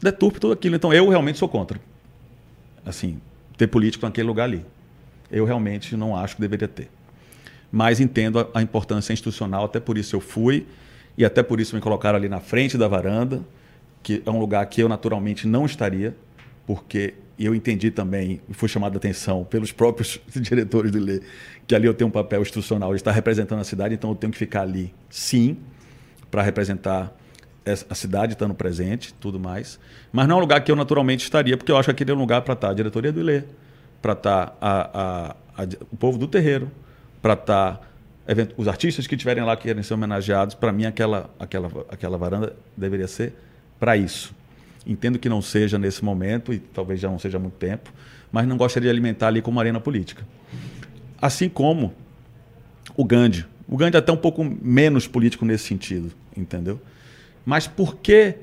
[0.00, 0.76] deturpe tudo aquilo.
[0.76, 1.80] Então eu realmente sou contra.
[2.84, 3.20] Assim,
[3.56, 4.64] ter político naquele lugar ali.
[5.30, 6.90] Eu realmente não acho que deveria ter.
[7.70, 10.66] Mas entendo a, a importância institucional, até por isso eu fui
[11.16, 13.42] e até por isso me colocaram ali na frente da varanda,
[14.02, 16.16] que é um lugar que eu naturalmente não estaria,
[16.66, 17.14] porque
[17.46, 21.22] eu entendi também, e fui chamado a atenção pelos próprios diretores do ILE,
[21.66, 24.32] que ali eu tenho um papel institucional de estar representando a cidade, então eu tenho
[24.32, 25.56] que ficar ali, sim,
[26.30, 27.16] para representar
[27.88, 29.78] a cidade estando presente, tudo mais.
[30.12, 32.14] Mas não é um lugar que eu naturalmente estaria, porque eu acho que aquele é
[32.14, 33.44] um lugar para estar tá a diretoria do ILE,
[34.00, 35.00] para estar tá a,
[35.58, 36.70] a, a, o povo do terreiro,
[37.22, 37.90] para estar tá
[38.56, 40.54] os artistas que estiverem lá querem ser homenageados.
[40.54, 43.34] Para mim, aquela, aquela, aquela varanda deveria ser
[43.78, 44.34] para isso.
[44.86, 47.92] Entendo que não seja nesse momento, e talvez já não seja há muito tempo,
[48.32, 50.26] mas não gostaria de alimentar ali como arena política.
[51.20, 51.94] Assim como
[52.96, 53.46] o Gandhi.
[53.68, 56.80] O Gandhi é até um pouco menos político nesse sentido, entendeu?
[57.44, 58.36] Mas por que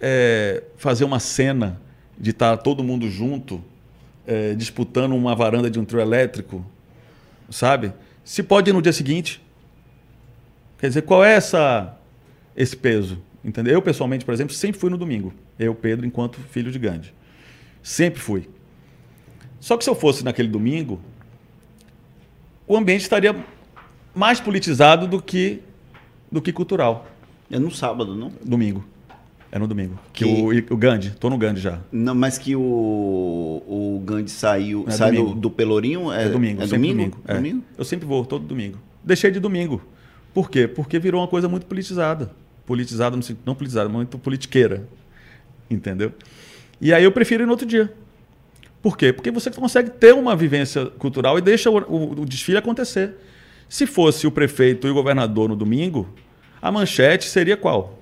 [0.00, 1.80] é, fazer uma cena
[2.18, 3.62] de estar todo mundo junto,
[4.26, 6.64] é, disputando uma varanda de um trio elétrico,
[7.50, 7.92] sabe?
[8.24, 9.42] Se pode ir no dia seguinte.
[10.78, 11.96] Quer dizer, qual é essa,
[12.56, 13.20] esse peso?
[13.44, 13.74] Entendeu?
[13.74, 15.32] Eu, pessoalmente, por exemplo, sempre fui no domingo.
[15.58, 17.12] Eu, Pedro, enquanto filho de Gandhi.
[17.82, 18.48] Sempre fui.
[19.60, 21.00] Só que se eu fosse naquele domingo,
[22.66, 23.34] o ambiente estaria
[24.14, 25.60] mais politizado do que,
[26.30, 27.06] do que cultural.
[27.50, 28.32] É no sábado, não?
[28.44, 28.84] Domingo.
[29.50, 29.98] É no domingo.
[30.12, 31.80] Que, que o, o Gandhi, tô no Gandhi já.
[31.90, 36.12] Não, mas que o, o Gandhi saiu, é sai do, do, Pelourinho?
[36.12, 36.62] É, é domingo.
[36.62, 36.96] É domingo?
[36.96, 37.18] domingo.
[37.26, 37.34] É.
[37.34, 37.64] domingo?
[37.76, 38.78] Eu sempre vou, todo domingo.
[39.02, 39.80] Deixei de domingo.
[40.34, 40.68] Por quê?
[40.68, 42.30] Porque virou uma coisa muito politizada.
[42.66, 44.86] Politizada, não politizada, muito politiqueira.
[45.70, 46.12] Entendeu?
[46.80, 47.92] E aí eu prefiro ir no outro dia.
[48.80, 49.12] Por quê?
[49.12, 53.14] Porque você consegue ter uma vivência cultural e deixa o, o, o desfile acontecer.
[53.68, 56.08] Se fosse o prefeito e o governador no domingo,
[56.62, 57.98] a manchete seria qual?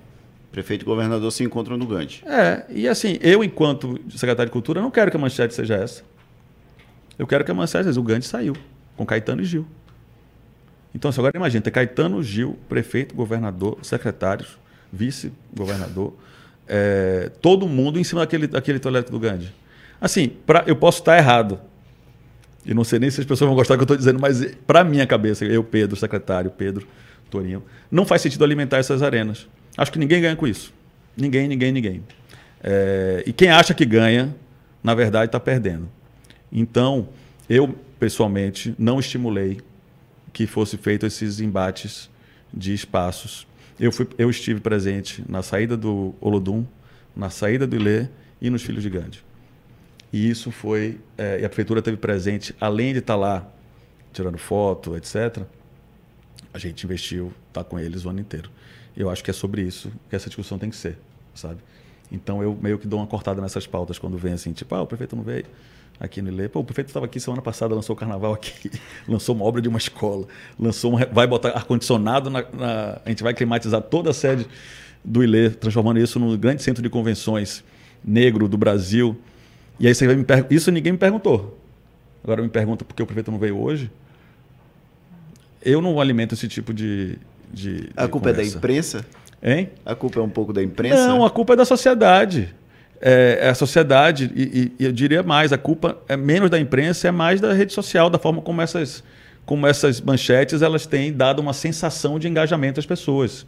[0.51, 2.23] Prefeito e governador se encontram no Gante.
[2.25, 6.03] É, e assim, eu, enquanto secretário de Cultura, não quero que a manchete seja essa.
[7.19, 8.55] Eu quero que a manchete seja o Gante saiu,
[8.95, 9.67] com Caetano e Gil.
[10.95, 14.57] Então, assim, agora imagina, ter Caetano Gil, prefeito, governador, secretários,
[14.91, 16.13] vice-governador,
[16.67, 19.53] é, todo mundo em cima daquele, daquele toalete do Gandhi.
[19.99, 21.59] Assim, pra, eu posso estar errado.
[22.65, 24.45] E não sei nem se as pessoas vão gostar do que eu estou dizendo, mas
[24.67, 26.85] para minha cabeça, eu, Pedro, secretário, Pedro,
[27.29, 29.47] Torinho, não faz sentido alimentar essas arenas.
[29.77, 30.73] Acho que ninguém ganha com isso.
[31.15, 32.03] Ninguém, ninguém, ninguém.
[32.61, 34.35] É, e quem acha que ganha,
[34.83, 35.89] na verdade, está perdendo.
[36.51, 37.07] Então,
[37.49, 39.61] eu, pessoalmente, não estimulei
[40.33, 42.09] que fosse feito esses embates
[42.53, 43.46] de espaços.
[43.79, 46.65] Eu, fui, eu estive presente na saída do Olodum,
[47.15, 48.07] na saída do Ilê
[48.41, 49.23] e nos Filhos de Gandhi.
[50.11, 50.99] E isso foi.
[51.17, 53.47] É, e a prefeitura teve presente, além de estar lá
[54.13, 55.43] tirando foto, etc.,
[56.53, 58.49] a gente investiu, está com eles o ano inteiro.
[58.95, 60.97] Eu acho que é sobre isso que essa discussão tem que ser,
[61.35, 61.59] sabe?
[62.11, 64.87] Então eu meio que dou uma cortada nessas pautas quando vem assim, tipo, ah, o
[64.87, 65.45] prefeito não veio
[65.99, 66.47] aqui no Ilê.
[66.47, 68.71] Pô, o prefeito estava aqui semana passada, lançou o carnaval aqui,
[69.07, 70.27] lançou uma obra de uma escola,
[70.59, 74.47] lançou vai botar ar-condicionado na, na, A gente vai climatizar toda a sede
[75.03, 77.63] do Ilê, transformando isso num grande centro de convenções
[78.03, 79.17] negro do Brasil.
[79.79, 80.53] E aí você vai me perguntar.
[80.53, 81.59] Isso ninguém me perguntou.
[82.23, 83.91] Agora me pergunta por que o prefeito não veio hoje.
[85.61, 87.17] Eu não alimento esse tipo de.
[87.51, 88.41] de a de culpa conversa.
[88.41, 89.05] é da imprensa?
[89.41, 89.69] Hein?
[89.85, 91.07] A culpa é um pouco da imprensa?
[91.07, 92.53] Não, a culpa é da sociedade.
[92.99, 97.07] É, é a sociedade, e, e, eu diria mais, a culpa é menos da imprensa,
[97.07, 99.03] é mais da rede social, da forma como essas,
[99.45, 103.45] como essas manchetes elas têm dado uma sensação de engajamento às pessoas.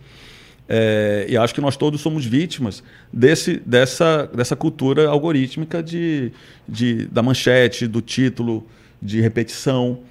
[0.71, 6.31] É, e acho que nós todos somos vítimas desse, dessa, dessa cultura algorítmica de,
[6.67, 8.67] de, da manchete, do título,
[9.01, 10.01] de repetição.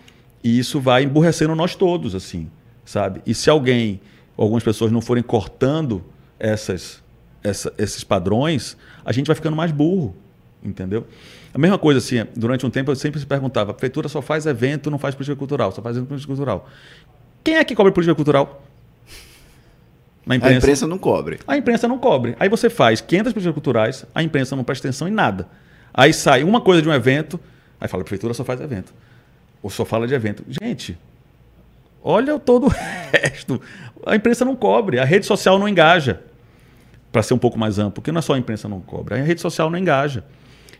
[0.42, 2.50] E isso vai emburrecendo nós todos, assim,
[2.84, 3.20] sabe?
[3.24, 4.00] E se alguém,
[4.44, 6.04] algumas pessoas não forem cortando
[6.38, 7.02] essas,
[7.42, 10.14] essa, esses padrões, a gente vai ficando mais burro,
[10.62, 11.06] entendeu?
[11.52, 14.46] A mesma coisa assim, durante um tempo eu sempre se perguntava, a prefeitura só faz
[14.46, 16.68] evento, não faz política cultural, só faz evento política cultural.
[17.42, 18.62] Quem é que cobra política cultural?
[20.26, 20.46] Imprensa.
[20.46, 21.38] A imprensa não cobre.
[21.46, 22.36] A imprensa não cobre.
[22.38, 25.48] Aí você faz 500 políticas culturais, a imprensa não presta atenção em nada.
[25.92, 27.40] Aí sai uma coisa de um evento,
[27.80, 28.92] aí fala, a prefeitura só faz evento.
[29.62, 30.44] Ou só fala de evento.
[30.48, 30.98] Gente,
[32.02, 32.68] olha todo o
[33.10, 33.60] resto.
[34.06, 36.20] A imprensa não cobre, a rede social não engaja.
[37.10, 39.22] Para ser um pouco mais amplo, porque não é só a imprensa não cobra, a
[39.22, 40.24] rede social não engaja.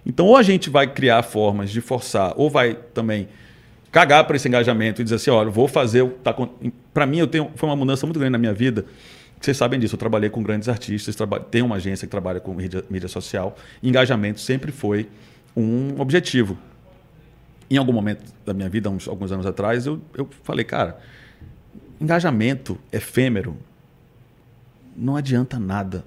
[0.05, 3.29] Então, ou a gente vai criar formas de forçar, ou vai também
[3.91, 6.07] cagar para esse engajamento e dizer assim, olha, vou fazer...
[6.23, 6.35] Tá,
[6.93, 8.85] para mim, eu tenho, foi uma mudança muito grande na minha vida,
[9.41, 11.17] vocês sabem disso, eu trabalhei com grandes artistas,
[11.51, 13.57] tenho uma agência que trabalha com mídia, mídia social.
[13.83, 15.09] Engajamento sempre foi
[15.57, 16.59] um objetivo.
[17.71, 20.99] Em algum momento da minha vida, uns, alguns anos atrás, eu, eu falei, cara,
[22.01, 23.57] engajamento efêmero
[24.97, 26.05] não adianta nada.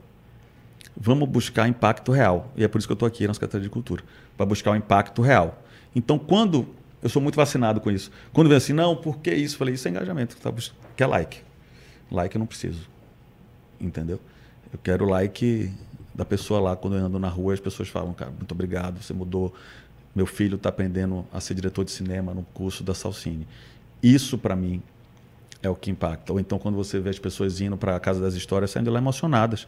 [0.96, 2.52] Vamos buscar impacto real.
[2.56, 4.04] E é por isso que eu estou aqui na Secretaria de Cultura,
[4.36, 5.64] para buscar o impacto real.
[5.96, 6.68] Então, quando.
[7.02, 8.12] Eu sou muito vacinado com isso.
[8.32, 9.58] Quando vem assim, não, por que isso?
[9.58, 10.54] Falei, isso é engajamento, tá,
[10.96, 11.42] que é like.
[12.12, 12.92] Like eu não preciso
[13.84, 14.20] entendeu?
[14.72, 15.72] Eu quero like
[16.14, 19.14] da pessoa lá quando eu ando na rua, as pessoas falam, cara, muito obrigado, você
[19.14, 19.54] mudou.
[20.14, 23.48] Meu filho está aprendendo a ser diretor de cinema no curso da Salcine.
[24.04, 24.82] Isso para mim
[25.62, 26.34] é o que impacta.
[26.34, 29.00] Ou então quando você vê as pessoas indo para a casa das histórias saindo lá
[29.00, 29.68] emocionadas.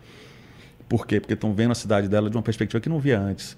[0.88, 1.20] Por quê?
[1.20, 3.58] Porque estão vendo a cidade dela de uma perspectiva que não via antes.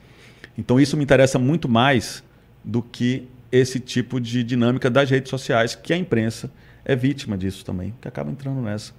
[0.58, 2.24] Então isso me interessa muito mais
[2.63, 6.52] do que esse tipo de dinâmica das redes sociais, que a imprensa
[6.84, 8.93] é vítima disso também, que acaba entrando nessa.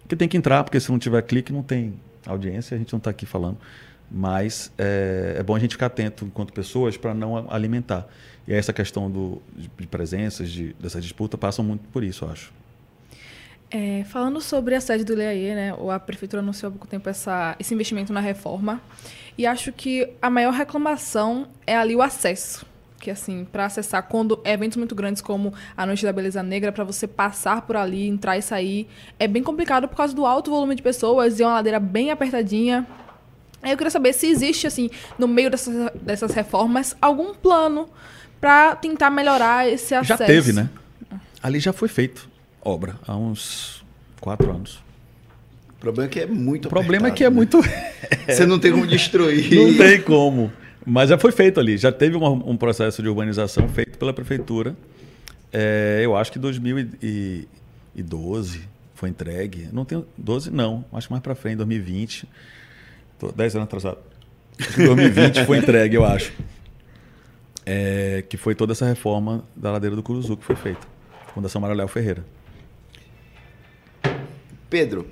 [0.00, 1.94] Porque tem que entrar, porque se não tiver clique, não tem
[2.26, 3.58] audiência, a gente não está aqui falando.
[4.10, 8.06] Mas é, é, bom a gente ficar atento enquanto pessoas para não alimentar.
[8.46, 12.57] E essa questão do, de presenças, de, dessa disputa, passam muito por isso, eu acho.
[13.70, 17.54] É, falando sobre a sede do Leaie, né, a prefeitura anunciou há pouco tempo essa,
[17.58, 18.80] esse investimento na reforma.
[19.36, 22.66] E acho que a maior reclamação é ali o acesso
[22.98, 26.84] que assim, para acessar quando eventos muito grandes como a Noite da Beleza Negra, para
[26.84, 30.74] você passar por ali, entrar e sair, é bem complicado por causa do alto volume
[30.74, 32.86] de pessoas e uma ladeira bem apertadinha.
[33.62, 37.88] Eu queria saber se existe assim, no meio dessas, dessas reformas, algum plano
[38.40, 40.18] para tentar melhorar esse acesso.
[40.18, 40.68] Já teve, né?
[41.42, 42.28] Ali já foi feito
[42.68, 43.84] obra há uns
[44.20, 44.82] quatro anos.
[45.70, 47.36] O problema é que é muito O problema apertado, é que é né?
[47.36, 47.62] muito.
[48.28, 49.50] Você não tem como destruir.
[49.54, 50.52] Não tem como.
[50.84, 54.74] Mas já foi feito ali, já teve uma, um processo de urbanização feito pela prefeitura.
[55.52, 58.60] É, eu acho que 2012
[58.94, 59.68] foi entregue.
[59.72, 62.26] Não tenho 12 não, acho que mais para frente, 2020.
[63.18, 63.98] Tô 10 anos atrasado.
[64.76, 66.32] 2020 foi entregue, eu acho.
[67.66, 70.86] É, que foi toda essa reforma da ladeira do Curuzu que foi feita.
[71.34, 72.24] Fundação Léo Ferreira.
[74.70, 75.06] Pedro,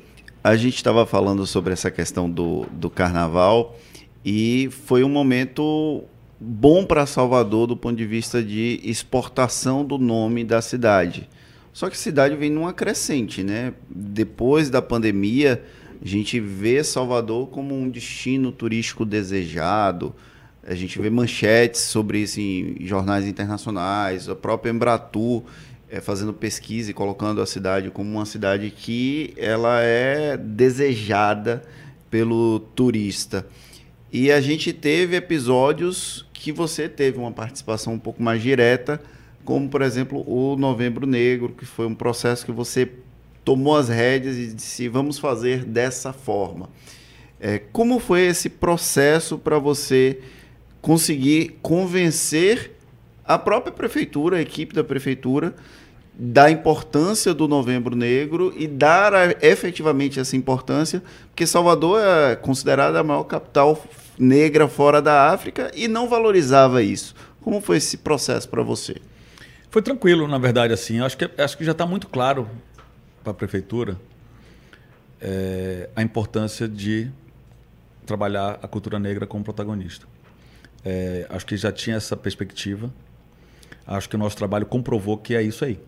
[0.45, 3.75] a gente estava falando sobre essa questão do, do carnaval
[4.23, 6.05] e foi um momento
[6.39, 11.27] bom para Salvador do ponto de vista de exportação do nome da cidade.
[11.73, 13.73] Só que a cidade vem numa crescente, né?
[13.89, 15.65] Depois da pandemia,
[16.03, 20.15] a gente vê Salvador como um destino turístico desejado.
[20.67, 25.45] A gente vê manchetes sobre isso em jornais internacionais, a própria Embratur
[25.97, 31.63] é, fazendo pesquisa e colocando a cidade como uma cidade que ela é desejada
[32.11, 33.47] pelo turista.
[34.13, 39.01] E a gente teve episódios que você teve uma participação um pouco mais direta,
[39.45, 42.91] como por exemplo o Novembro Negro, que foi um processo que você
[43.45, 46.69] tomou as rédeas e disse vamos fazer dessa forma.
[47.41, 50.21] É, como foi esse processo para você
[50.81, 52.73] conseguir convencer
[53.25, 55.55] a própria prefeitura, a equipe da prefeitura,
[56.19, 62.99] da importância do Novembro Negro e dar a, efetivamente essa importância, porque Salvador é considerada
[63.01, 63.85] a maior capital
[64.19, 67.15] negra fora da África e não valorizava isso.
[67.43, 68.97] Como foi esse processo para você?
[69.71, 71.01] Foi tranquilo, na verdade, assim.
[71.01, 72.49] Acho que, acho que já está muito claro
[73.23, 73.99] para a prefeitura
[75.21, 77.11] é, a importância de
[78.07, 80.07] trabalhar a cultura negra como protagonista.
[80.83, 82.91] É, acho que já tinha essa perspectiva.
[83.87, 85.79] Acho que o nosso trabalho comprovou que é isso aí.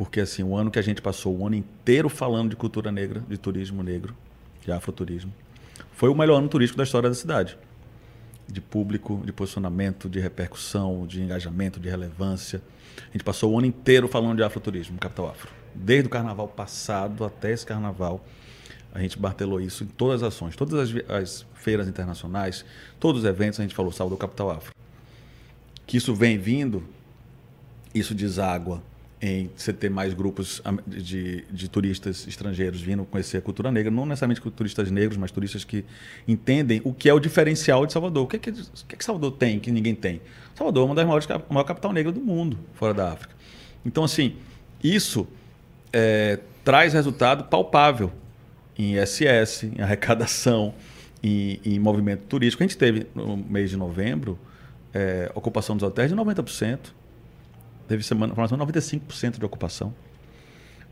[0.00, 3.22] Porque assim, o ano que a gente passou o ano inteiro falando de cultura negra,
[3.28, 4.16] de turismo negro,
[4.64, 5.30] de afroturismo,
[5.92, 7.58] foi o melhor ano turístico da história da cidade.
[8.48, 12.62] De público, de posicionamento, de repercussão, de engajamento, de relevância.
[13.10, 15.50] A gente passou o ano inteiro falando de afroturismo, capital afro.
[15.74, 18.24] Desde o carnaval passado até esse carnaval,
[18.94, 22.64] a gente martelou isso em todas as ações, todas as, as feiras internacionais,
[22.98, 24.74] todos os eventos, a gente falou salve do capital afro.
[25.86, 26.82] Que isso vem vindo,
[27.94, 28.82] isso deságua
[29.22, 34.06] em você ter mais grupos de, de, turistas estrangeiros vindo conhecer a cultura negra, não
[34.06, 35.84] necessariamente turistas negros, mas turistas que
[36.26, 38.24] entendem o que é o diferencial de Salvador.
[38.24, 38.54] O que é que, o
[38.88, 40.22] que, é que Salvador tem que ninguém tem?
[40.54, 43.34] Salvador é uma das maiores, maior capital negra do mundo, fora da África.
[43.84, 44.36] Então, assim,
[44.82, 45.28] isso
[45.92, 48.10] é, traz resultado palpável
[48.78, 50.72] em SS, em arrecadação,
[51.22, 52.62] em, em, movimento turístico.
[52.62, 54.38] A gente teve, no mês de novembro,
[54.94, 56.78] é, ocupação dos hotéis de 90%.
[57.90, 59.92] Teve semana, semana 95% de ocupação.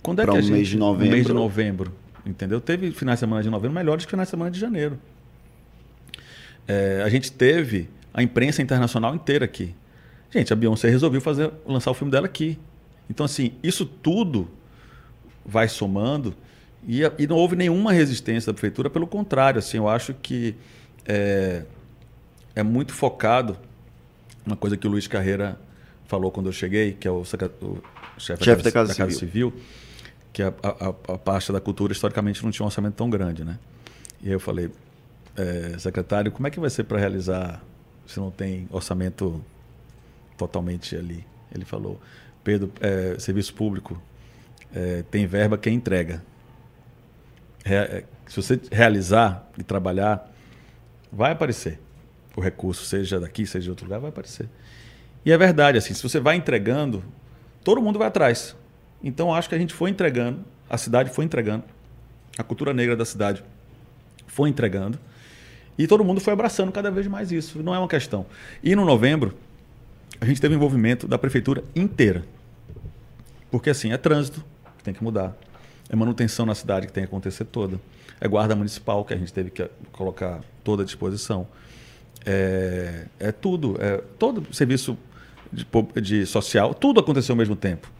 [0.02, 1.14] Quando é pra que a um gente, mês de novembro.
[1.14, 1.94] mês de novembro,
[2.26, 2.60] entendeu?
[2.60, 4.98] Teve finais de semana de novembro melhores que finais de semana de janeiro.
[6.66, 9.76] É, a gente teve a imprensa internacional inteira aqui.
[10.28, 12.58] Gente, a Beyoncé resolveu fazer, lançar o filme dela aqui.
[13.08, 14.48] Então, assim, isso tudo
[15.46, 16.34] vai somando
[16.84, 20.56] e, e não houve nenhuma resistência da prefeitura, pelo contrário, assim, eu acho que
[21.06, 21.62] é,
[22.56, 23.56] é muito focado
[24.44, 25.60] uma coisa que o Luiz Carreira
[26.08, 27.24] falou quando eu cheguei, que é o, o
[28.18, 29.50] chefe, chefe da, da, Casa, da Casa Civil.
[29.50, 29.52] Civil,
[30.32, 33.58] que a, a, a parte da cultura historicamente não tinha um orçamento tão grande, né?
[34.22, 34.70] E aí eu falei,
[35.36, 37.62] é, secretário, como é que vai ser para realizar
[38.06, 39.40] se não tem orçamento
[40.36, 41.24] totalmente ali?
[41.54, 42.00] Ele falou,
[42.42, 44.00] Pedro, é, serviço público
[44.74, 46.24] é, tem verba quem entrega.
[47.64, 50.32] É, se você realizar e trabalhar,
[51.12, 51.78] vai aparecer
[52.34, 54.48] o recurso, seja daqui, seja de outro lugar, vai aparecer.
[55.24, 57.02] E é verdade, assim, se você vai entregando,
[57.64, 58.56] todo mundo vai atrás.
[59.02, 61.64] Então acho que a gente foi entregando, a cidade foi entregando,
[62.36, 63.44] a cultura negra da cidade
[64.26, 64.98] foi entregando,
[65.78, 67.62] e todo mundo foi abraçando cada vez mais isso.
[67.62, 68.26] Não é uma questão.
[68.62, 69.34] E no novembro,
[70.20, 72.24] a gente teve envolvimento da prefeitura inteira.
[73.48, 74.44] Porque assim, é trânsito
[74.76, 75.36] que tem que mudar.
[75.88, 77.80] É manutenção na cidade que tem que acontecer toda.
[78.20, 81.46] É guarda municipal que a gente teve que colocar toda à disposição.
[82.30, 83.78] É, é tudo.
[83.80, 84.98] É, todo serviço
[85.50, 85.66] de,
[86.02, 87.90] de social, tudo aconteceu ao mesmo tempo.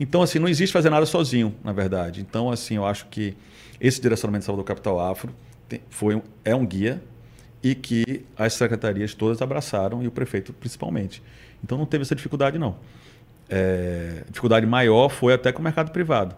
[0.00, 2.22] Então, assim, não existe fazer nada sozinho, na verdade.
[2.22, 3.36] Então, assim, eu acho que
[3.78, 5.34] esse direcionamento de Salvador Capital Afro
[5.68, 7.02] tem, foi, é um guia
[7.62, 11.22] e que as secretarias todas abraçaram e o prefeito principalmente.
[11.62, 12.76] Então, não teve essa dificuldade, não.
[13.50, 16.34] É, dificuldade maior foi até com o mercado privado.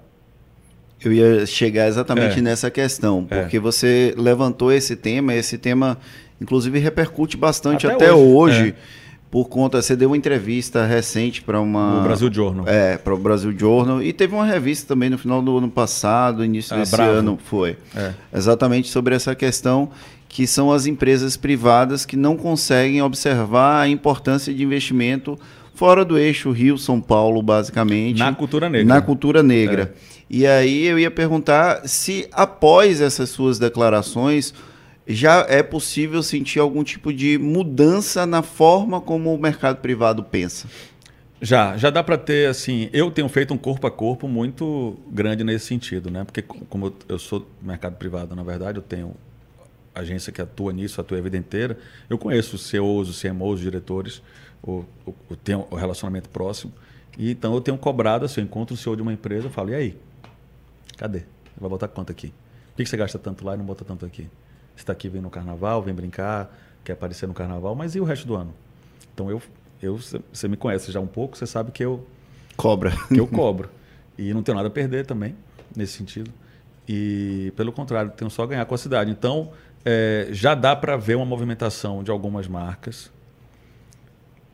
[1.02, 2.42] Eu ia chegar exatamente é.
[2.42, 3.40] nessa questão, é.
[3.40, 5.98] porque você levantou esse tema, esse tema,
[6.40, 8.60] inclusive, repercute bastante até, até hoje.
[8.60, 12.00] hoje é por conta, você deu uma entrevista recente para uma.
[12.00, 12.66] O Brasil Journal.
[12.66, 14.02] É, para o Brasil Journal.
[14.02, 17.12] E teve uma revista também no final do ano passado, início ah, desse bravo.
[17.12, 17.76] ano, foi.
[17.94, 18.12] É.
[18.34, 19.90] Exatamente sobre essa questão,
[20.28, 25.38] que são as empresas privadas que não conseguem observar a importância de investimento
[25.74, 28.18] fora do eixo Rio-São Paulo, basicamente.
[28.18, 28.94] Na cultura negra.
[28.94, 29.94] Na cultura negra.
[29.94, 30.09] É.
[30.30, 34.54] E aí eu ia perguntar se após essas suas declarações
[35.04, 40.68] já é possível sentir algum tipo de mudança na forma como o mercado privado pensa?
[41.42, 45.42] Já, já dá para ter, assim, eu tenho feito um corpo a corpo muito grande
[45.42, 46.22] nesse sentido, né?
[46.22, 49.16] Porque como eu sou mercado privado, na verdade, eu tenho
[49.92, 51.76] agência que atua nisso, atua a vida inteira,
[52.08, 54.22] eu conheço os CEOs, os CMOs, os diretores,
[54.62, 54.84] o,
[55.42, 56.72] tenho o relacionamento próximo,
[57.18, 59.70] E, então eu tenho cobrado, assim, eu encontro o CEO de uma empresa, eu falo,
[59.70, 59.96] e aí?
[61.00, 61.22] Cadê?
[61.58, 62.30] Vai botar quanto aqui?
[62.76, 64.28] Por que você gasta tanto lá e não bota tanto aqui?
[64.76, 68.04] Você está aqui, vem no carnaval, vem brincar, quer aparecer no carnaval, mas e o
[68.04, 68.52] resto do ano?
[69.14, 69.40] Então eu,
[69.80, 72.06] eu você me conhece já um pouco, você sabe que eu
[72.54, 73.70] cobra, que eu cobro
[74.18, 75.34] e não tenho nada a perder também
[75.74, 76.30] nesse sentido.
[76.86, 79.10] E pelo contrário, tenho só a ganhar com a cidade.
[79.10, 83.10] Então é, já dá para ver uma movimentação de algumas marcas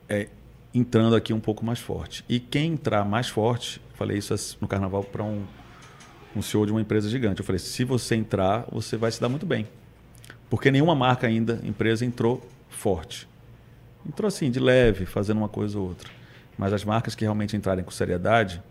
[0.09, 0.29] é,
[0.73, 2.25] entrando aqui um pouco mais forte.
[2.29, 5.45] E quem entrar mais forte, falei isso no carnaval para um,
[6.37, 7.41] um CEO de uma empresa gigante.
[7.41, 9.67] Eu falei: se você entrar, você vai se dar muito bem.
[10.51, 13.27] Porque nenhuma marca ainda, empresa, entrou forte.
[14.07, 16.09] Entrou assim, de leve, fazendo uma coisa ou outra.
[16.57, 18.63] Mas as marcas que realmente entrarem com seriedade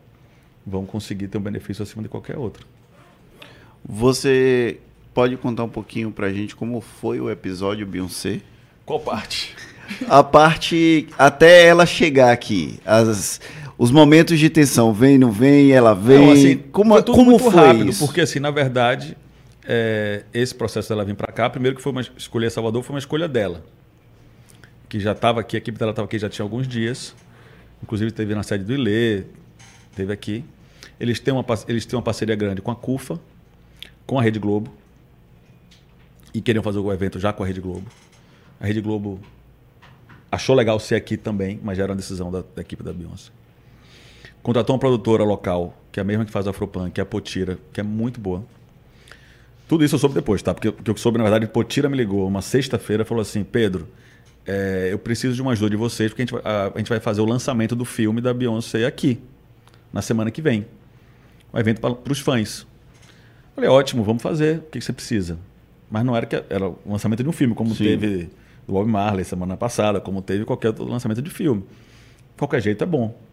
[0.65, 2.63] vão conseguir ter um benefício acima de qualquer outra.
[3.83, 4.79] Você
[5.13, 8.41] pode contar um pouquinho pra gente como foi o episódio Beyoncé?
[8.85, 9.55] Qual parte?
[10.07, 12.79] A parte até ela chegar aqui.
[12.85, 13.39] As,
[13.77, 16.25] os momentos de tensão, vem, não vem, ela vem.
[16.25, 18.05] Não, assim, como foi tudo como muito foi rápido, isso?
[18.05, 19.17] porque assim, na verdade,
[19.65, 22.99] é, esse processo dela vir para cá, primeiro que foi uma escolher Salvador, foi uma
[22.99, 23.63] escolha dela
[24.87, 27.15] que já estava aqui, a equipe dela estava aqui já tinha alguns dias.
[27.83, 29.23] Inclusive teve na sede do Ilê,
[29.95, 30.45] teve aqui.
[30.99, 33.19] Eles têm, uma, eles têm uma parceria grande com a CUFA,
[34.05, 34.71] com a Rede Globo.
[36.33, 37.85] E queriam fazer o evento já com a Rede Globo.
[38.59, 39.19] A Rede Globo
[40.31, 43.31] achou legal ser aqui também, mas já era uma decisão da, da equipe da Beyoncé.
[44.45, 47.57] Contratou uma produtora local, que é a mesma que faz Afropan, que é a Potira,
[47.73, 48.45] que é muito boa.
[49.67, 50.53] Tudo isso eu soube depois, tá?
[50.53, 53.87] Porque, porque eu soube, na verdade, Potira me ligou uma sexta-feira e falou assim: Pedro,
[54.45, 56.99] é, eu preciso de uma ajuda de vocês, porque a gente, a, a gente, vai
[56.99, 59.19] fazer o lançamento do filme da Beyoncé aqui,
[59.91, 60.67] na semana que vem.
[61.51, 62.67] Um evento para os fãs.
[63.55, 64.59] Falei, ótimo, vamos fazer.
[64.59, 65.39] O que, que, você precisa?
[65.89, 67.83] Mas não era que era o lançamento de um filme, como Sim.
[67.83, 68.29] teve
[68.67, 71.63] do Bob Marley semana passada, como teve qualquer outro lançamento de filme.
[72.37, 73.24] Qualquer jeito é bom.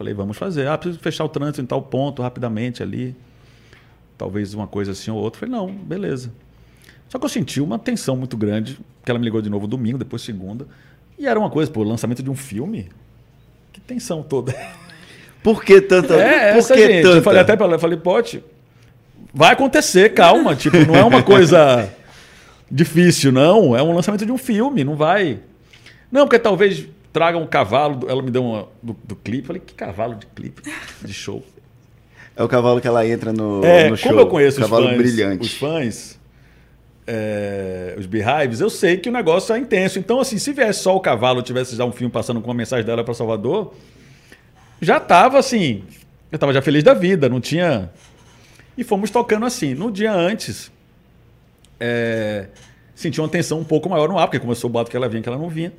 [0.00, 0.66] Falei, vamos fazer.
[0.66, 3.14] Ah, preciso fechar o trânsito em tal ponto rapidamente ali.
[4.16, 5.40] Talvez uma coisa assim ou outra.
[5.40, 6.32] Falei, não, beleza.
[7.06, 9.98] Só que eu senti uma tensão muito grande, que ela me ligou de novo domingo,
[9.98, 10.66] depois segunda.
[11.18, 12.88] E era uma coisa, pô, lançamento de um filme?
[13.74, 14.54] Que tensão toda.
[15.44, 16.14] Por que tanta?
[16.14, 17.02] É, Por essa, que gente.
[17.02, 17.16] Tanta?
[17.18, 18.42] Eu falei até para ela, eu falei, pote,
[19.34, 20.56] vai acontecer, calma.
[20.56, 21.92] tipo, não é uma coisa
[22.72, 23.76] difícil, não.
[23.76, 25.40] É um lançamento de um filme, não vai.
[26.10, 28.08] Não, porque talvez traga um cavalo.
[28.08, 29.46] Ela me deu uma do, do clipe.
[29.46, 30.62] Falei, que cavalo de clipe?
[31.02, 31.44] De show.
[32.36, 34.10] É o cavalo que ela entra no, é, no show.
[34.10, 35.42] Como eu conheço cavalo os fãs, brilhante.
[35.42, 36.20] os fãs,
[37.06, 39.98] é, os Beehives, eu sei que o negócio é intenso.
[39.98, 42.86] Então, assim, se viesse só o cavalo, tivesse já um filme passando com uma mensagem
[42.86, 43.74] dela para Salvador,
[44.80, 45.84] já tava assim,
[46.32, 47.90] eu tava já feliz da vida, não tinha.
[48.76, 49.74] E fomos tocando assim.
[49.74, 50.70] No dia antes,
[51.78, 52.46] é,
[52.94, 55.22] senti uma tensão um pouco maior no ar, porque começou o bato que ela vinha,
[55.22, 55.72] que ela não vinha.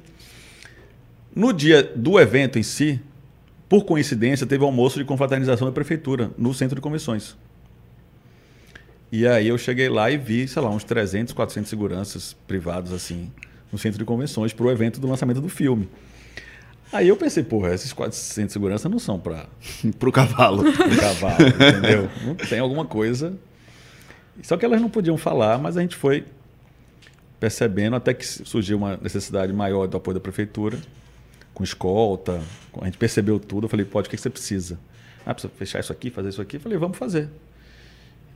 [1.35, 2.99] No dia do evento em si,
[3.69, 7.37] por coincidência, teve almoço de confraternização da prefeitura no centro de convenções.
[9.11, 13.31] E aí eu cheguei lá e vi, sei lá, uns 300, 400 seguranças privados, assim,
[13.71, 15.89] no centro de convenções, para o evento do lançamento do filme.
[16.91, 19.47] Aí eu pensei, porra, esses 400 de segurança não são para...
[19.97, 20.63] para o cavalo.
[20.73, 22.09] Para o cavalo, entendeu?
[22.25, 23.37] Não tem alguma coisa...
[24.43, 26.25] Só que elas não podiam falar, mas a gente foi
[27.39, 30.77] percebendo até que surgiu uma necessidade maior do apoio da prefeitura,
[31.53, 32.41] com escolta,
[32.81, 34.79] a gente percebeu tudo, eu falei, pode, o que você precisa?
[35.25, 36.57] Ah, precisa fechar isso aqui, fazer isso aqui?
[36.57, 37.29] Eu falei, vamos fazer.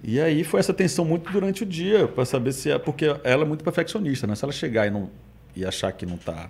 [0.04, 2.78] E aí foi essa tensão muito durante o dia, para saber se é.
[2.78, 4.36] Porque ela é muito perfeccionista, né?
[4.36, 5.10] Se ela chegar e, não,
[5.56, 6.50] e achar que não está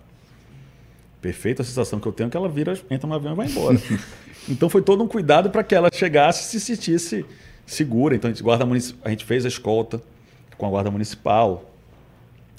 [1.21, 3.47] perfeito, a sensação que eu tenho é que ela vira, entra no avião e vai
[3.47, 3.79] embora.
[4.49, 7.25] então foi todo um cuidado para que ela chegasse e se sentisse
[7.65, 8.15] segura.
[8.15, 8.65] Então a gente, guarda
[9.03, 10.01] a gente fez a escolta
[10.57, 11.71] com a guarda municipal.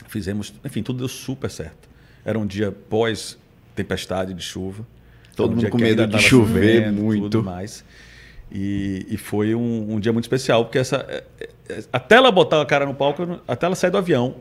[0.08, 1.88] Fizemos, enfim, tudo deu super certo.
[2.24, 3.38] Era um dia pós
[3.76, 4.84] tempestade de chuva.
[5.36, 7.30] Todo um mundo com medo de chover muito.
[7.30, 7.84] Tudo mais.
[8.50, 11.24] E, e foi um, um, dia muito especial, porque essa, é,
[11.68, 14.36] é, até ela botar a cara no palco, até ela sair do avião.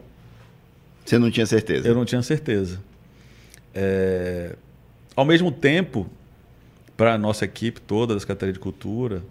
[1.04, 1.88] Você não tinha certeza?
[1.88, 2.82] Eu não tinha certeza.
[3.74, 4.56] É,
[5.16, 6.08] ao mesmo tempo,
[6.96, 9.24] para a nossa equipe toda da Secretaria de Cultura,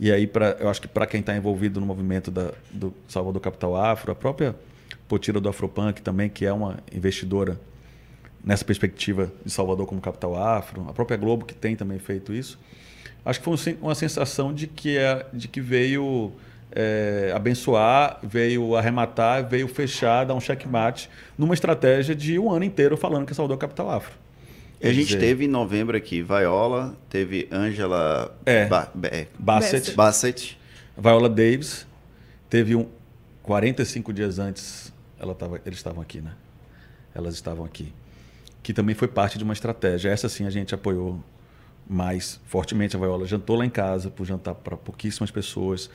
[0.00, 3.40] e aí pra, eu acho que para quem está envolvido no movimento da, do Salvador
[3.40, 4.54] Capital Afro, a própria
[5.08, 7.58] Potira do Afropunk também, que é uma investidora
[8.46, 12.56] nessa perspectiva de Salvador como capital afro, a própria Globo que tem também feito isso,
[13.24, 16.32] acho que foi uma sensação de que, é, de que veio
[16.70, 22.96] é, abençoar, veio arrematar, veio fechar, dar um checkmate numa estratégia de um ano inteiro
[22.96, 24.12] falando que Salvador é capital afro.
[24.80, 30.58] A gente dizer, teve em novembro aqui Viola, teve Angela é, ba é, Bassett, Bassett,
[30.96, 31.86] Viola Davis,
[32.48, 32.86] teve um
[33.42, 36.32] 45 dias antes, ela tava, eles estavam aqui, né?
[37.14, 37.92] Elas estavam aqui,
[38.66, 40.08] que também foi parte de uma estratégia.
[40.08, 41.22] Essa sim a gente apoiou
[41.88, 43.24] mais fortemente a Vaiola.
[43.24, 45.88] Jantou lá em casa, por jantar para pouquíssimas pessoas,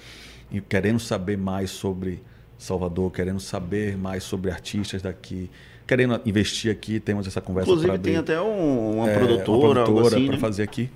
[0.50, 2.24] e querendo saber mais sobre
[2.58, 5.52] Salvador, querendo saber mais sobre artistas daqui,
[5.86, 6.98] querendo investir aqui.
[7.02, 10.40] Temos essa conversa Inclusive, tem até um, uma, é, produtora, uma produtora assim, para né?
[10.40, 10.90] fazer aqui.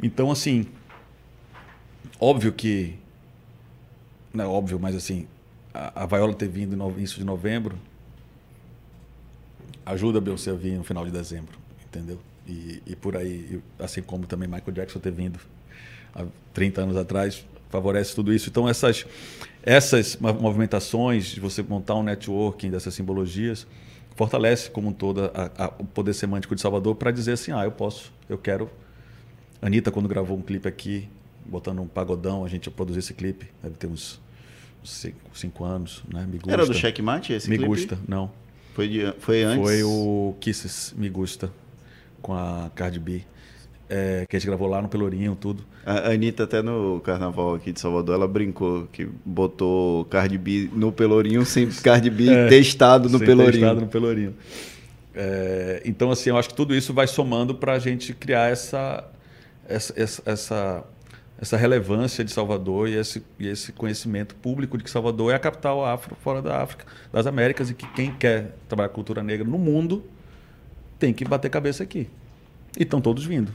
[0.00, 0.68] Então, assim,
[2.20, 2.94] óbvio que.
[4.32, 5.26] Não é óbvio, mas assim,
[5.74, 7.76] a, a Viola ter vindo no início de novembro
[9.84, 12.18] ajuda a Beyoncé a vir no final de dezembro, entendeu?
[12.46, 15.38] E, e por aí, assim como também Michael Jackson ter vindo
[16.14, 18.48] há 30 anos atrás, favorece tudo isso.
[18.48, 19.06] Então, essas,
[19.62, 23.66] essas movimentações, de você montar um networking dessas simbologias,
[24.14, 27.64] fortalece como um todo a, a, o poder semântico de Salvador para dizer assim, ah,
[27.64, 28.70] eu posso, eu quero.
[29.60, 31.08] Anitta, quando gravou um clipe aqui,
[31.46, 34.20] botando um pagodão, a gente produziu esse clipe, deve ter uns
[34.84, 36.26] cinco, cinco anos, né?
[36.26, 36.52] Me gusta.
[36.52, 37.68] Era do Checkmate esse Me clipe?
[37.68, 38.30] gusta, não.
[38.74, 39.62] Foi, de, foi antes?
[39.62, 41.52] Foi o Kisses Me Gusta,
[42.20, 43.22] com a Cardi B.
[43.88, 45.64] É, que a gente gravou lá no Pelourinho, tudo.
[45.84, 50.90] A Anitta, até no carnaval aqui de Salvador, ela brincou que botou Cardi B no
[50.90, 53.52] Pelourinho sem Cardi B é, testado no Pelourinho.
[53.52, 54.34] Testado no Pelourinho.
[55.14, 59.04] É, então, assim, eu acho que tudo isso vai somando para a gente criar essa,
[59.68, 60.84] essa, essa, essa,
[61.56, 65.84] relevância de Salvador e esse, e esse conhecimento público de que Salvador é a capital
[65.84, 70.04] afro fora da África, das Américas, e que quem quer trabalhar cultura negra no mundo
[71.00, 72.08] tem que bater cabeça aqui.
[72.78, 73.52] E estão todos vindo.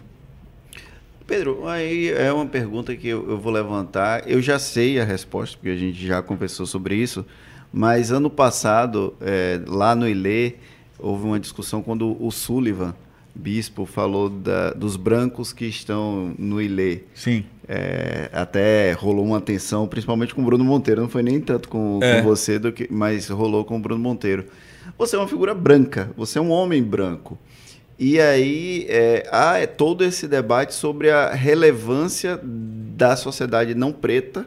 [1.25, 4.29] Pedro, aí é uma pergunta que eu, eu, vou levantar.
[4.29, 7.25] Eu já sei a resposta, porque a gente já conversou sobre isso,
[7.71, 10.55] mas ano passado, é, lá no Ilê,
[10.99, 12.93] houve uma discussão quando o Sullivan,
[13.37, 17.01] bispo, falou da, dos brancos que estão no Ilê.
[17.13, 17.45] Sim.
[17.67, 21.01] É, até rolou uma tensão, principalmente com o Bruno Monteiro.
[21.01, 22.21] Não foi nem tanto com, é.
[22.21, 24.45] com você, do que, mas rolou com o Bruno Monteiro.
[24.97, 27.37] Você é uma figura branca, você é um homem branco.
[27.99, 34.45] E aí é, há todo esse debate sobre a relevância da sociedade não preta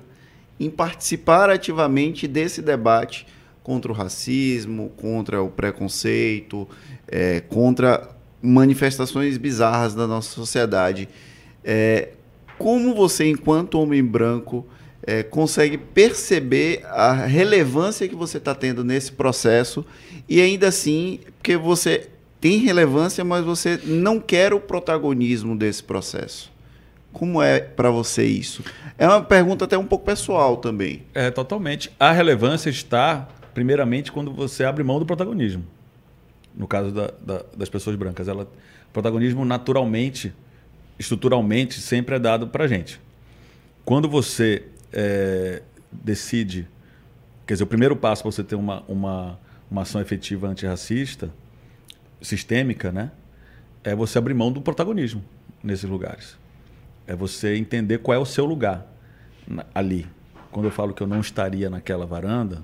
[0.59, 3.27] em participar ativamente desse debate
[3.63, 6.69] contra o racismo, contra o preconceito,
[7.09, 8.09] é, contra
[8.43, 11.09] manifestações bizarras da nossa sociedade.
[11.65, 12.11] É,
[12.59, 14.67] como você, enquanto homem branco,
[15.03, 19.85] é, consegue perceber a relevância que você está tendo nesse processo
[20.29, 22.09] e ainda assim, porque você
[22.41, 26.51] tem relevância, mas você não quer o protagonismo desse processo.
[27.13, 28.63] Como é para você isso?
[28.97, 31.03] É uma pergunta até um pouco pessoal também.
[31.13, 31.91] É, totalmente.
[31.99, 35.65] A relevância está, primeiramente, quando você abre mão do protagonismo.
[36.55, 38.29] No caso da, da, das pessoas brancas.
[38.29, 40.33] Ela, o protagonismo, naturalmente,
[40.99, 43.01] estruturalmente, sempre é dado para a gente.
[43.85, 46.69] Quando você é, decide.
[47.47, 49.39] Quer dizer, o primeiro passo para você ter uma, uma,
[49.71, 51.31] uma ação efetiva antirracista
[52.21, 53.11] sistêmica, né?
[53.83, 55.25] É você abrir mão do protagonismo
[55.63, 56.37] nesses lugares.
[57.07, 58.87] É você entender qual é o seu lugar
[59.75, 60.07] ali.
[60.51, 62.63] Quando eu falo que eu não estaria naquela varanda,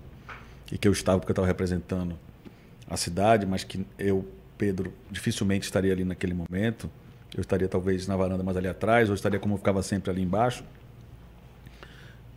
[0.71, 2.19] e que eu estava porque eu estava representando
[2.89, 4.27] a cidade, mas que eu,
[4.57, 6.91] Pedro, dificilmente estaria ali naquele momento.
[7.35, 10.23] Eu estaria talvez na varanda mais ali atrás, ou estaria como eu ficava sempre ali
[10.23, 10.65] embaixo.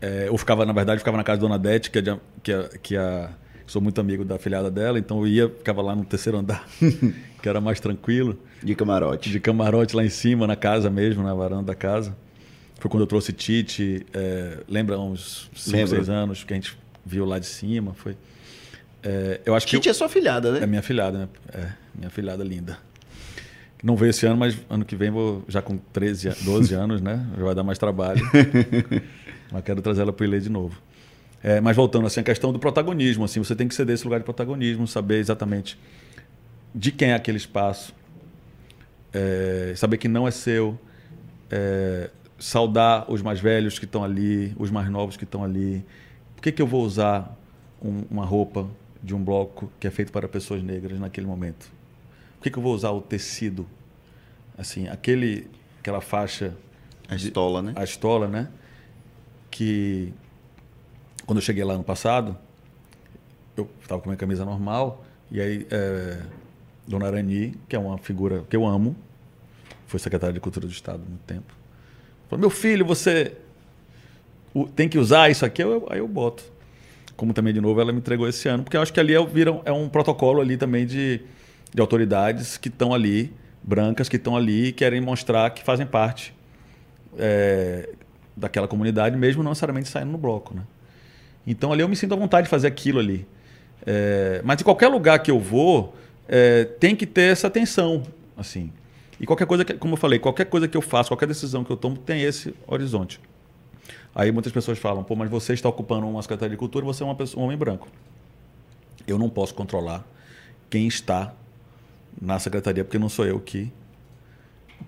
[0.02, 2.70] É, ou ficava, na verdade, ficava na casa da Dona Dete, que, é, que, é,
[2.82, 3.32] que a
[3.70, 6.68] sou muito amigo da filhada dela, então eu ia, ficava lá no terceiro andar,
[7.42, 8.38] que era mais tranquilo.
[8.64, 9.30] De camarote.
[9.30, 12.18] De camarote lá em cima, na casa mesmo, na varanda da casa.
[12.80, 17.26] Foi quando eu trouxe Tite, é, lembra uns 5, 6 anos que a gente viu
[17.26, 17.94] lá de cima.
[17.94, 18.18] Foi.
[19.04, 20.64] É, eu acho Tite que eu, é sua filhada, né?
[20.64, 21.30] É minha filhada, né?
[21.54, 22.78] É, minha filhada linda.
[23.82, 27.26] Não veio esse ano, mas ano que vem vou já com 13, 12 anos, né?
[27.38, 28.22] Já vai dar mais trabalho.
[29.52, 30.82] mas quero trazer ela para o Ilê de novo.
[31.42, 34.20] É, mas voltando assim, a questão do protagonismo, assim, você tem que ceder esse lugar
[34.20, 35.80] de protagonismo, saber exatamente
[36.76, 37.94] de quem é aquele espaço,
[39.14, 40.78] é, saber que não é seu,
[41.50, 45.84] é, saudar os mais velhos que estão ali, os mais novos que estão ali.
[46.36, 47.36] Por que, que eu vou usar
[47.82, 48.68] um, uma roupa
[49.02, 51.72] de um bloco que é feito para pessoas negras naquele momento?
[52.38, 53.68] Por que, que eu vou usar o tecido,
[54.58, 56.56] assim, aquele, aquela faixa,
[57.08, 57.74] a estola, né?
[57.76, 58.50] A estola, né?
[59.50, 60.14] Que
[61.26, 62.38] quando eu cheguei lá no passado,
[63.56, 66.24] eu estava com minha camisa normal, e aí é,
[66.88, 68.96] Dona Arani, que é uma figura que eu amo,
[69.86, 71.54] foi secretária de Cultura do Estado há muito tempo,
[72.28, 73.38] falou, meu filho, você
[74.76, 76.44] tem que usar isso aqui, eu, aí eu boto.
[77.20, 79.26] Como também, de novo, ela me entregou esse ano, porque eu acho que ali é,
[79.26, 81.20] viram, é um protocolo ali também de,
[81.74, 86.34] de autoridades que estão ali, brancas, que estão ali e querem mostrar que fazem parte
[87.18, 87.90] é,
[88.38, 90.62] daquela comunidade, mesmo não necessariamente saindo no bloco, né?
[91.46, 93.28] Então ali eu me sinto à vontade de fazer aquilo ali.
[93.86, 95.94] É, mas em qualquer lugar que eu vou,
[96.26, 98.02] é, tem que ter essa atenção.
[98.38, 98.72] assim.
[99.20, 101.70] E qualquer coisa, que, como eu falei, qualquer coisa que eu faço, qualquer decisão que
[101.70, 103.20] eu tomo, tem esse horizonte.
[104.20, 107.06] Aí muitas pessoas falam, pô, mas você está ocupando uma Secretaria de Cultura você é
[107.06, 107.88] uma pessoa, um homem branco.
[109.08, 110.06] Eu não posso controlar
[110.70, 111.34] quem está
[112.22, 113.72] na secretaria, porque não sou eu que,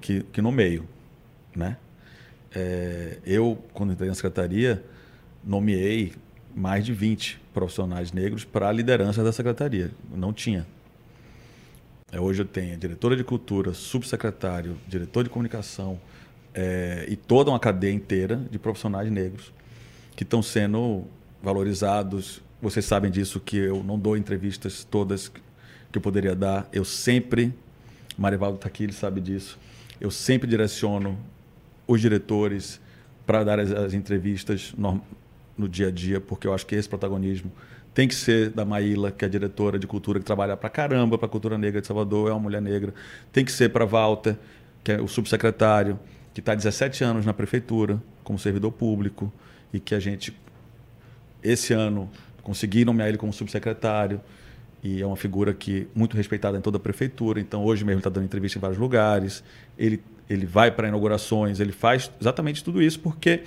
[0.02, 0.86] que, que nomeio.
[1.56, 1.78] Né?
[2.54, 4.84] É, eu, quando entrei na secretaria,
[5.42, 6.12] nomeei
[6.54, 9.92] mais de 20 profissionais negros para a liderança da secretaria.
[10.14, 10.68] Não tinha.
[12.12, 16.02] É, hoje eu tenho diretora de cultura, subsecretário, diretor de comunicação
[16.54, 19.54] é, e toda uma cadeia inteira de profissionais negros
[20.16, 21.06] que estão sendo
[21.42, 22.42] valorizados.
[22.62, 26.68] Vocês sabem disso que eu não dou entrevistas todas que eu poderia dar.
[26.72, 27.54] Eu sempre,
[28.18, 29.58] Marivaldo está aqui, ele sabe disso.
[30.00, 31.18] Eu sempre direciono
[31.88, 32.80] os diretores
[33.26, 35.02] para dar as, as entrevistas no,
[35.58, 37.52] no dia a dia, porque eu acho que esse protagonismo
[37.94, 41.28] tem que ser da Maíla, que é diretora de cultura, que trabalha para caramba para
[41.28, 42.94] a cultura negra de Salvador, é uma mulher negra.
[43.34, 44.38] Tem que ser para Walter,
[44.84, 46.00] que é o subsecretário,
[46.34, 49.32] que está há 17 anos na prefeitura, como servidor público,
[49.74, 50.36] e que a gente,
[51.44, 52.10] esse ano,
[52.42, 54.22] consegui nomear ele como subsecretário.
[54.84, 57.40] E é uma figura que muito respeitada em toda a prefeitura.
[57.40, 59.44] Então, hoje mesmo está dando entrevista em vários lugares.
[59.78, 63.44] Ele, ele vai para inaugurações, ele faz exatamente tudo isso, porque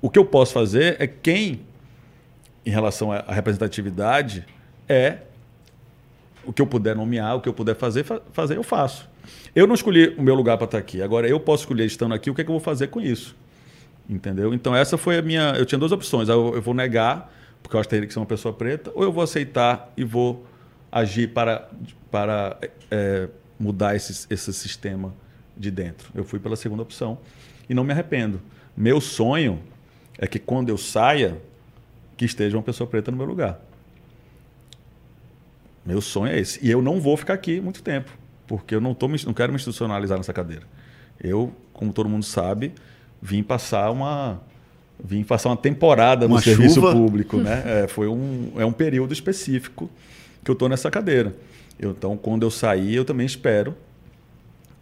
[0.00, 1.60] o que eu posso fazer é quem
[2.64, 4.46] em relação à representatividade
[4.88, 5.18] é
[6.44, 9.08] o que eu puder nomear, o que eu puder fazer, fazer eu faço.
[9.54, 11.02] Eu não escolhi o meu lugar para estar aqui.
[11.02, 13.36] Agora eu posso escolher estando aqui o que, é que eu vou fazer com isso.
[14.08, 14.52] Entendeu?
[14.52, 15.54] Então essa foi a minha.
[15.56, 16.28] Eu tinha duas opções.
[16.28, 19.02] Eu, eu vou negar, porque eu acho que teria que ser uma pessoa preta, ou
[19.02, 20.46] eu vou aceitar e vou
[20.90, 21.68] agir para,
[22.10, 22.58] para
[22.90, 25.14] é, mudar esse, esse sistema
[25.56, 26.10] de dentro.
[26.14, 27.18] Eu fui pela segunda opção
[27.68, 28.40] e não me arrependo.
[28.76, 29.60] Meu sonho
[30.18, 31.40] é que quando eu saia,
[32.16, 33.60] que esteja uma pessoa preta no meu lugar.
[35.84, 36.64] Meu sonho é esse.
[36.64, 38.10] E eu não vou ficar aqui muito tempo,
[38.52, 40.64] porque eu não, tô, não quero me institucionalizar nessa cadeira.
[41.18, 42.74] Eu, como todo mundo sabe,
[43.20, 44.42] vim passar uma
[45.02, 46.56] vim passar uma temporada uma no chuva.
[46.56, 47.62] serviço público, né?
[47.84, 49.88] É, foi um é um período específico
[50.44, 51.34] que eu estou nessa cadeira.
[51.80, 53.74] Eu, então, quando eu sair, eu também espero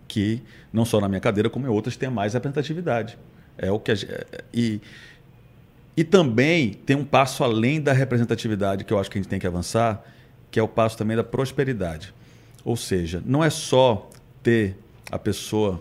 [0.09, 0.43] que
[0.73, 3.17] não só na minha cadeira como em outras tenha mais representatividade.
[3.57, 3.95] É o que a,
[4.53, 4.81] e
[5.97, 9.39] e também tem um passo além da representatividade que eu acho que a gente tem
[9.39, 10.05] que avançar,
[10.51, 12.13] que é o passo também da prosperidade.
[12.65, 14.09] Ou seja, não é só
[14.43, 14.77] ter
[15.11, 15.81] a pessoa,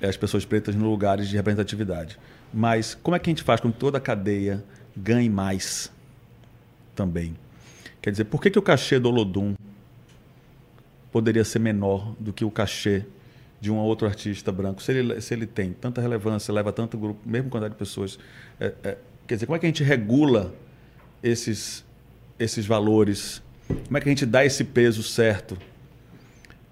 [0.00, 2.18] eh, as pessoas pretas no lugares de representatividade,
[2.52, 4.64] mas como é que a gente faz com que toda a cadeia
[4.96, 5.90] ganhe mais
[6.94, 7.36] também?
[8.00, 9.54] Quer dizer, por que, que o cachê do Olodum
[11.12, 13.04] poderia ser menor do que o cachê
[13.60, 14.82] de um outro artista branco?
[14.82, 18.18] Se ele, se ele tem tanta relevância, leva tanto grupo, mesmo quantidade de pessoas,
[18.58, 18.96] é, é,
[19.30, 20.52] Quer dizer, como é que a gente regula
[21.22, 21.84] esses,
[22.36, 23.40] esses valores?
[23.86, 25.56] Como é que a gente dá esse peso certo?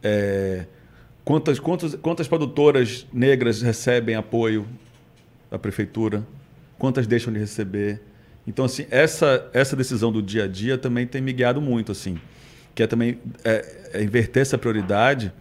[0.03, 0.67] É,
[1.25, 4.67] quantas, quantas, quantas produtoras negras recebem apoio
[5.51, 6.27] da prefeitura?
[6.79, 8.01] Quantas deixam de receber?
[8.47, 12.19] Então, assim, essa, essa decisão do dia a dia também tem me guiado muito, assim.
[12.75, 15.33] Que é também é, é inverter essa prioridade.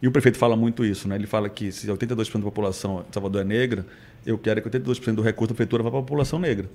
[0.00, 1.16] E o prefeito fala muito isso, né?
[1.16, 3.86] Ele fala que se 82% da população de Salvador é negra,
[4.26, 6.68] eu quero que 82% do recurso da prefeitura vá para a população negra.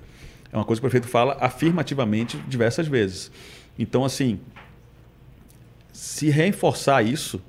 [0.51, 3.31] É uma coisa que o prefeito fala afirmativamente diversas vezes.
[3.77, 4.39] Então, assim,
[5.97, 7.41] se reforçar isso,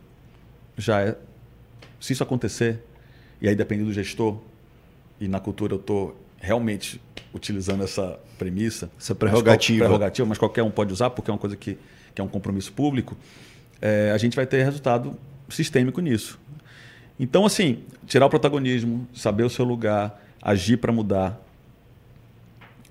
[0.74, 1.18] já é.
[2.00, 2.82] Se isso acontecer,
[3.42, 4.38] e aí depende do gestor,
[5.20, 6.98] e na cultura eu estou realmente
[7.34, 8.90] utilizando essa premissa.
[8.98, 9.80] Essa prerrogativa.
[9.80, 11.76] Mas, prerrogativa, mas qualquer um pode usar, porque é uma coisa que,
[12.14, 13.18] que é um compromisso público.
[13.82, 15.14] É, a gente vai ter resultado
[15.50, 16.40] sistêmico nisso.
[17.20, 21.38] Então, assim, tirar o protagonismo, saber o seu lugar, agir para mudar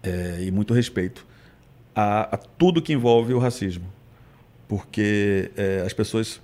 [0.04, 1.26] é, e muito respeito
[1.96, 3.97] a, a, tudo que envolve o racismo.
[4.68, 6.42] Porque é, as pessoas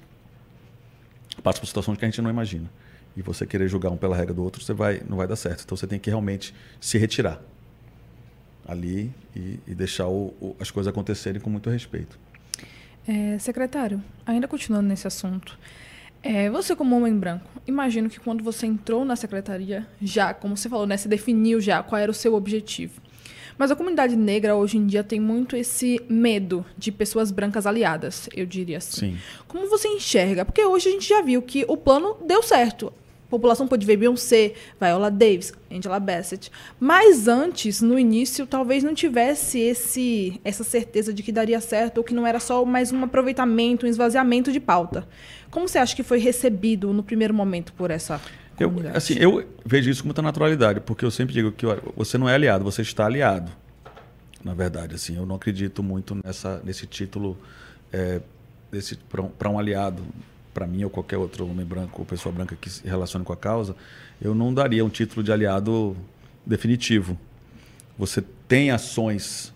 [1.42, 2.70] passam por situações que a gente não imagina.
[3.16, 5.64] E você querer julgar um pela regra do outro, você vai, não vai dar certo.
[5.64, 7.42] Então você tem que realmente se retirar
[8.68, 12.18] ali e, e deixar o, o, as coisas acontecerem com muito respeito.
[13.08, 15.60] É, secretário, ainda continuando nesse assunto,
[16.22, 20.70] é, você como homem branco, imagino que quando você entrou na secretaria, já, como você
[20.70, 23.02] falou, né, se definiu já qual era o seu objetivo.
[23.58, 28.30] Mas a comunidade negra hoje em dia tem muito esse medo de pessoas brancas aliadas,
[28.34, 29.14] eu diria assim.
[29.14, 29.18] Sim.
[29.48, 30.46] Como você enxerga?
[30.46, 32.92] Porque hoje a gente já viu que o plano deu certo.
[33.28, 36.52] A população pode ver Beyoncé, Viola Davis, Angela Bassett.
[36.80, 42.04] Mas antes, no início, talvez não tivesse esse, essa certeza de que daria certo ou
[42.04, 45.08] que não era só mais um aproveitamento, um esvaziamento de pauta.
[45.50, 48.22] Como você acha que foi recebido no primeiro momento por essa
[48.60, 52.18] eu, assim, eu vejo isso com muita naturalidade, porque eu sempre digo que olha, você
[52.18, 53.52] não é aliado, você está aliado.
[54.44, 57.38] Na verdade, assim, eu não acredito muito nessa, nesse título
[57.92, 58.22] é,
[59.10, 60.04] para um, um aliado.
[60.54, 63.38] para mim ou qualquer outro homem branco ou pessoa branca que se relacione com a
[63.38, 63.76] causa,
[64.22, 65.96] eu não daria um título de aliado
[66.46, 67.18] definitivo.
[67.98, 69.54] Você tem ações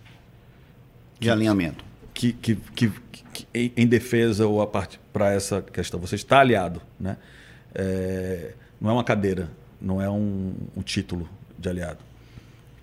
[1.20, 1.84] de alinhamento
[2.14, 2.92] que, que, que,
[3.32, 6.00] que em defesa ou a parte para essa questão.
[6.00, 7.16] Você está aliado, né?
[7.74, 9.48] É, não é uma cadeira,
[9.80, 11.98] não é um, um título de aliado.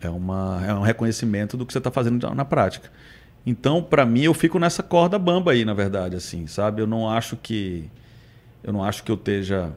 [0.01, 2.91] É, uma, é um reconhecimento do que você está fazendo na prática.
[3.45, 6.81] Então, para mim, eu fico nessa corda bamba aí, na verdade, assim, sabe?
[6.81, 7.89] Eu não acho que
[8.63, 9.71] eu não acho que eu esteja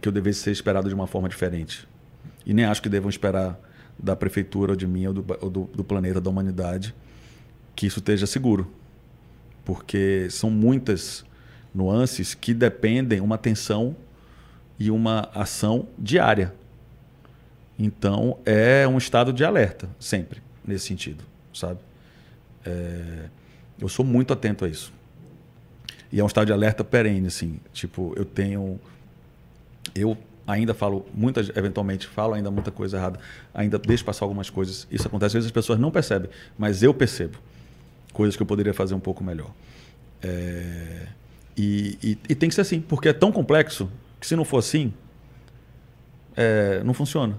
[0.00, 1.86] que eu devesse ser esperado de uma forma diferente.
[2.46, 3.58] E nem acho que devam esperar
[3.98, 6.94] da prefeitura ou de mim ou do, ou do, do planeta, da humanidade,
[7.76, 8.72] que isso esteja seguro.
[9.64, 11.24] Porque são muitas
[11.74, 13.94] nuances que dependem uma atenção
[14.82, 16.52] e uma ação diária.
[17.78, 21.22] Então, é um estado de alerta, sempre, nesse sentido,
[21.54, 21.78] sabe?
[22.66, 23.26] É,
[23.80, 24.92] eu sou muito atento a isso.
[26.10, 27.60] E é um estado de alerta perene, assim.
[27.72, 28.80] Tipo, eu tenho.
[29.94, 33.20] Eu ainda falo, muitas, eventualmente, falo ainda muita coisa errada,
[33.54, 34.88] ainda deixo passar algumas coisas.
[34.90, 36.28] Isso acontece, às vezes as pessoas não percebem,
[36.58, 37.38] mas eu percebo
[38.12, 39.52] coisas que eu poderia fazer um pouco melhor.
[40.20, 41.06] É,
[41.56, 43.88] e, e, e, tem que ser assim, porque é tão complexo
[44.22, 44.94] que se não for assim,
[46.36, 47.36] é, não funciona.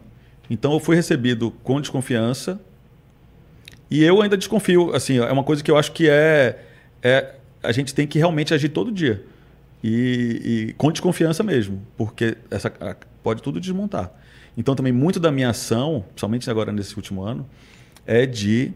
[0.49, 2.59] Então eu fui recebido com desconfiança
[3.89, 4.93] e eu ainda desconfio.
[4.93, 6.59] Assim, é uma coisa que eu acho que é,
[7.01, 9.23] é a gente tem que realmente agir todo dia.
[9.81, 12.69] E, e com desconfiança mesmo, porque essa
[13.23, 14.11] pode tudo desmontar.
[14.57, 17.47] Então também muito da minha ação, principalmente agora nesse último ano,
[18.05, 18.73] é de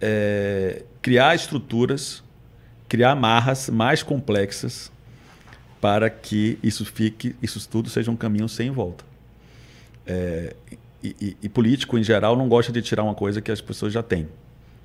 [0.00, 2.24] é, criar estruturas,
[2.88, 4.90] criar amarras mais complexas
[5.84, 9.04] para que isso fique, isso tudo seja um caminho sem volta.
[10.06, 10.56] É,
[11.02, 13.92] e, e, e, político em geral não gosta de tirar uma coisa que as pessoas
[13.92, 14.26] já têm,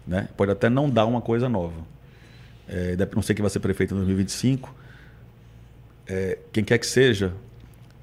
[0.05, 0.27] né?
[0.35, 1.81] Pode até não dar uma coisa nova
[2.69, 4.75] é, não sei quem vai ser prefeito em 2025,
[6.07, 7.33] é, quem quer que seja,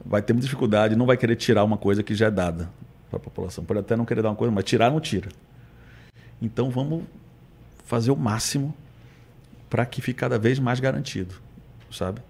[0.05, 2.69] vai ter muita dificuldade, não vai querer tirar uma coisa que já é dada
[3.09, 3.65] para a população.
[3.65, 5.29] Pode até não querer dar uma coisa, mas tirar não tira.
[6.43, 7.05] Então vamos
[7.85, 8.75] fazer o máximo
[9.71, 11.35] para que fique cada vez mais garantido,
[11.91, 12.21] sabe?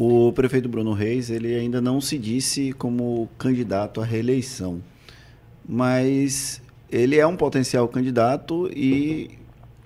[0.00, 4.80] O prefeito Bruno Reis, ele ainda não se disse como candidato à reeleição,
[5.68, 9.28] mas ele é um potencial candidato e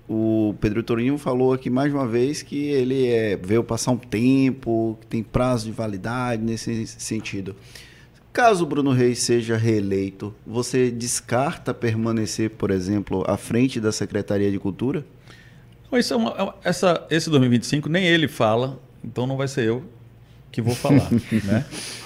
[0.07, 4.99] o Pedro Torinho falou aqui mais uma vez que ele é, veio passar um tempo,
[5.01, 7.57] que tem prazo de validade nesse sentido.
[8.35, 14.59] Caso Bruno Reis seja reeleito, você descarta permanecer, por exemplo, à frente da Secretaria de
[14.59, 15.07] Cultura?
[15.91, 19.83] Isso é uma, é essa, esse 2025 nem ele fala, então não vai ser eu
[20.53, 21.11] que vou falar.
[21.45, 21.65] né?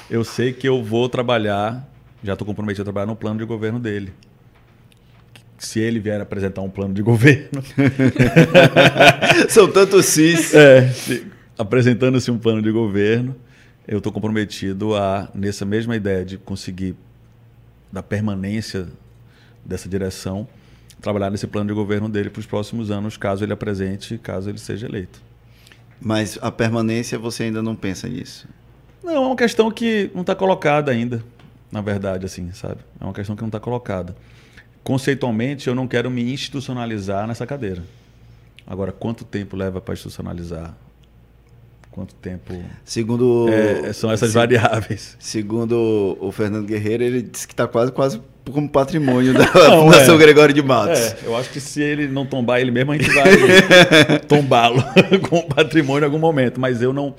[0.08, 1.86] Eu sei que eu vou trabalhar,
[2.22, 4.14] já estou comprometido a trabalhar no plano de governo dele
[5.58, 7.62] se ele vier apresentar um plano de governo.
[9.48, 10.54] São tantos cis.
[10.54, 10.92] É,
[11.58, 13.34] apresentando-se um plano de governo,
[13.86, 16.94] eu estou comprometido a, nessa mesma ideia de conseguir,
[17.90, 18.86] da permanência
[19.64, 20.46] dessa direção,
[21.00, 24.58] trabalhar nesse plano de governo dele para os próximos anos, caso ele apresente, caso ele
[24.58, 25.25] seja eleito.
[26.00, 28.48] Mas a permanência você ainda não pensa nisso?
[29.02, 31.24] Não, é uma questão que não está colocada ainda,
[31.70, 32.80] na verdade, assim, sabe?
[33.00, 34.14] É uma questão que não está colocada
[34.86, 37.82] conceitualmente, eu não quero me institucionalizar nessa cadeira.
[38.64, 40.76] Agora, quanto tempo leva para institucionalizar?
[41.96, 42.52] Quanto tempo.
[42.84, 43.48] Segundo.
[43.48, 45.16] É, são essas se, variáveis.
[45.18, 48.20] Segundo o Fernando Guerreiro, ele disse que está quase, quase
[48.52, 50.18] como patrimônio da não, Fundação é.
[50.18, 50.98] Gregório de Matos.
[50.98, 53.24] É, eu acho que se ele não tombar ele mesmo, a gente vai
[54.28, 54.84] tombá-lo
[55.26, 56.60] com patrimônio em algum momento.
[56.60, 57.14] Mas eu não.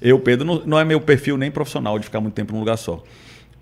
[0.00, 2.78] Eu, Pedro, não, não é meu perfil nem profissional de ficar muito tempo num lugar
[2.78, 3.02] só.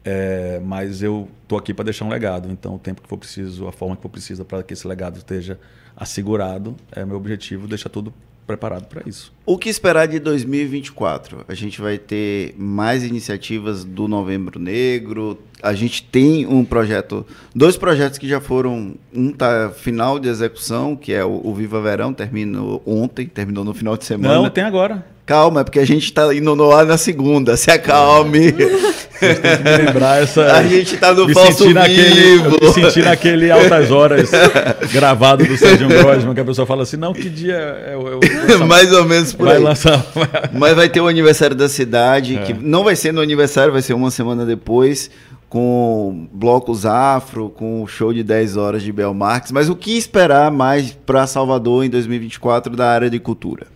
[0.04, 2.50] É, mas eu estou aqui para deixar um legado.
[2.52, 5.16] Então, o tempo que for preciso, a forma que for precisa para que esse legado
[5.16, 5.58] esteja
[5.96, 8.12] assegurado, é meu objetivo deixar tudo
[8.48, 9.30] preparado para isso.
[9.44, 11.44] O que esperar de 2024?
[11.46, 15.38] A gente vai ter mais iniciativas do Novembro Negro.
[15.62, 20.96] A gente tem um projeto, dois projetos que já foram, um tá final de execução,
[20.96, 24.34] que é o, o Viva Verão, terminou ontem, terminou no final de semana.
[24.34, 25.04] Não, tem agora.
[25.28, 27.54] Calma, é porque a gente está indo no ar na segunda.
[27.54, 28.48] Se acalme.
[28.48, 29.84] É.
[29.84, 30.54] lembrar essa.
[30.54, 31.74] A gente está no falso vivo.
[31.74, 34.30] Naquele, me senti naquele Altas Horas
[34.90, 38.64] gravado do Sérgio Grosman, que a pessoa fala assim: não, que dia é o.
[38.64, 39.62] Mais ou menos por vai aí.
[39.62, 40.02] Lançar...
[40.50, 42.42] Mas vai ter o aniversário da cidade, é.
[42.44, 45.10] que não vai ser no aniversário, vai ser uma semana depois
[45.46, 49.52] com blocos afro, com show de 10 horas de Bel Marques.
[49.52, 53.66] Mas o que esperar mais para Salvador em 2024 da área de cultura?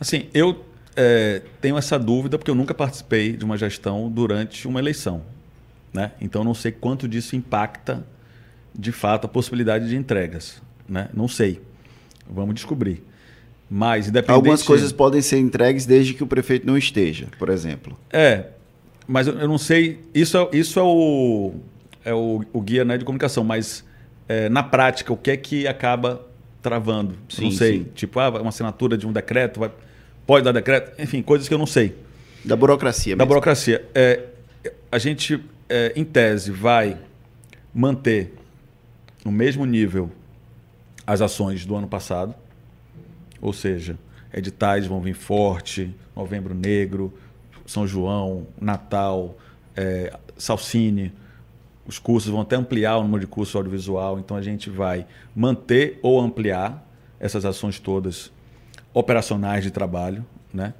[0.00, 0.56] Assim, eu
[0.96, 5.22] é, tenho essa dúvida porque eu nunca participei de uma gestão durante uma eleição.
[5.92, 6.12] Né?
[6.20, 8.04] Então não sei quanto disso impacta
[8.76, 10.60] de fato a possibilidade de entregas.
[10.88, 11.08] Né?
[11.14, 11.60] Não sei.
[12.28, 13.02] Vamos descobrir.
[13.70, 14.34] Mas, independente...
[14.34, 17.98] Algumas coisas podem ser entregues desde que o prefeito não esteja, por exemplo.
[18.12, 18.46] É,
[19.06, 20.00] mas eu, não sei...
[20.14, 21.54] Isso é, isso é o,
[22.04, 23.84] é o, o guia né, de comunicação, mas
[24.28, 26.26] é, na prática, o que é que acaba
[26.62, 27.14] travando?
[27.36, 27.78] Eu não Sim, sei.
[27.78, 27.86] sim.
[27.94, 29.70] Tipo, ah, uma assinatura de um decreto, vai,
[30.26, 31.00] pode dar decreto?
[31.00, 31.94] Enfim, coisas que eu não sei.
[32.44, 33.28] Da burocracia Da mesmo.
[33.28, 33.84] burocracia.
[33.94, 34.20] É,
[34.90, 36.98] a gente, é, em tese, vai
[37.74, 38.34] manter
[39.24, 40.10] no mesmo nível
[41.06, 42.34] as ações do ano passado.
[43.40, 43.98] Ou seja,
[44.32, 47.12] editais vão vir forte, Novembro Negro,
[47.66, 49.36] São João, Natal,
[49.76, 51.12] é, Salsine.
[51.86, 54.18] Os cursos vão até ampliar o número de cursos audiovisual.
[54.18, 56.86] Então a gente vai manter ou ampliar
[57.20, 58.32] essas ações todas
[58.94, 60.72] operacionais de trabalho, né?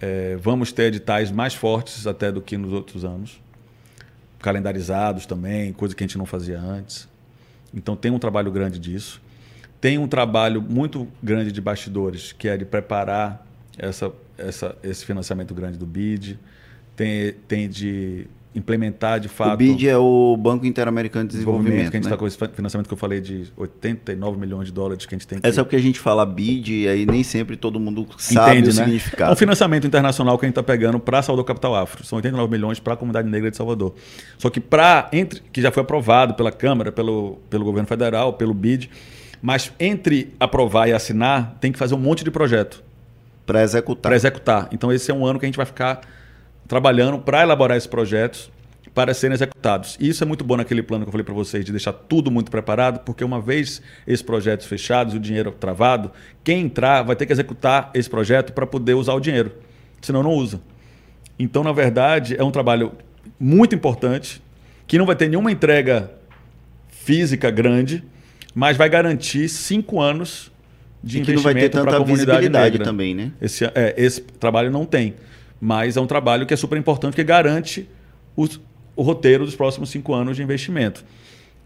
[0.00, 3.40] É, vamos ter editais mais fortes até do que nos outros anos,
[4.38, 7.08] calendarizados também, coisa que a gente não fazia antes.
[7.74, 9.20] Então tem um trabalho grande disso.
[9.80, 13.44] Tem um trabalho muito grande de bastidores, que é de preparar
[13.76, 16.38] essa, essa, esse financiamento grande do BID.
[16.94, 21.74] Tem, tem de implementar de fato O BID é o Banco Interamericano de Desenvolvimento.
[21.74, 22.00] que a gente né?
[22.00, 25.26] está com esse financiamento que eu falei de 89 milhões de dólares que a gente
[25.28, 28.06] tem que É só porque a gente fala BID e aí nem sempre todo mundo
[28.18, 28.82] sabe Entende, o né?
[28.82, 29.32] É significado.
[29.32, 32.04] um financiamento internacional que a gente está pegando para Salvador Capital Afro.
[32.04, 33.94] São 89 milhões para a comunidade negra de Salvador.
[34.38, 38.54] Só que para entre que já foi aprovado pela Câmara, pelo, pelo governo federal, pelo
[38.54, 38.90] BID,
[39.40, 42.82] mas entre aprovar e assinar, tem que fazer um monte de projeto
[43.46, 44.02] Para executar.
[44.02, 44.68] para executar.
[44.72, 46.00] Então esse é um ano que a gente vai ficar
[46.68, 48.50] trabalhando para elaborar esses projetos
[48.94, 49.96] para serem executados.
[50.00, 52.30] E isso é muito bom naquele plano que eu falei para vocês, de deixar tudo
[52.30, 56.10] muito preparado, porque uma vez esses projetos fechados, o dinheiro travado,
[56.42, 59.52] quem entrar vai ter que executar esse projeto para poder usar o dinheiro.
[60.02, 60.60] Senão não usa.
[61.38, 62.92] Então, na verdade, é um trabalho
[63.38, 64.42] muito importante,
[64.86, 66.10] que não vai ter nenhuma entrega
[66.88, 68.02] física grande,
[68.54, 70.50] mas vai garantir cinco anos
[71.04, 72.84] de E que não vai ter investimento para a tanta comunidade visibilidade negra.
[72.84, 73.30] também, né?
[73.40, 75.14] Esse, é, esse trabalho não tem.
[75.60, 77.88] Mas é um trabalho que é super importante, que garante
[78.36, 78.60] os-
[78.94, 81.04] o roteiro dos próximos cinco anos de investimento.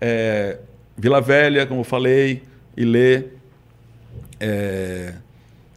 [0.01, 0.59] É,
[0.97, 2.43] Vila Velha, como eu falei,
[2.77, 3.25] Ilê.
[4.41, 5.15] É,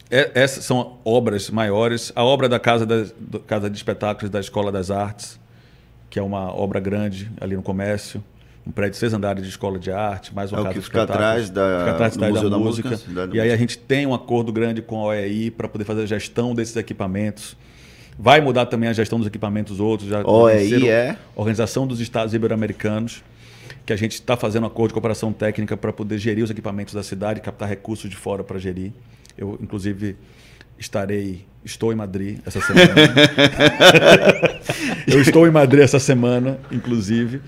[0.10, 2.12] é- essas são obras maiores.
[2.16, 5.40] A obra da Casa, das- do- Casa de Espetáculos da Escola das Artes,
[6.10, 8.24] que é uma obra grande ali no comércio.
[8.66, 10.86] Um prédio de seis andares de escola de arte, mais uma É casa que de
[10.86, 11.30] fica espetáculos.
[11.30, 12.90] atrás da- Fica atrás da, Museu da da música.
[12.90, 15.84] Música, da E aí a gente tem um acordo grande com a OEI para poder
[15.86, 17.56] fazer a gestão desses equipamentos.
[18.18, 20.10] Vai mudar também a gestão dos equipamentos outros.
[20.10, 21.18] Já OEI venceram- é?
[21.36, 23.24] Organização dos Estados Ibero-Americanos,
[23.86, 26.94] que a gente está fazendo um acordo de cooperação técnica para poder gerir os equipamentos
[26.94, 28.92] da cidade, captar recursos de fora para gerir.
[29.38, 30.16] Eu, inclusive,
[30.80, 32.94] estarei, estou em Madrid essa semana.
[35.08, 37.42] Eu estou em Madrid essa semana, inclusive,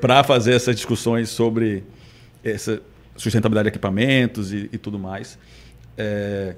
[0.00, 1.84] para fazer essas discussões sobre
[2.44, 2.80] essa
[3.16, 5.38] sustentabilidade de equipamentos e, e tudo mais.
[5.96, 6.54] É,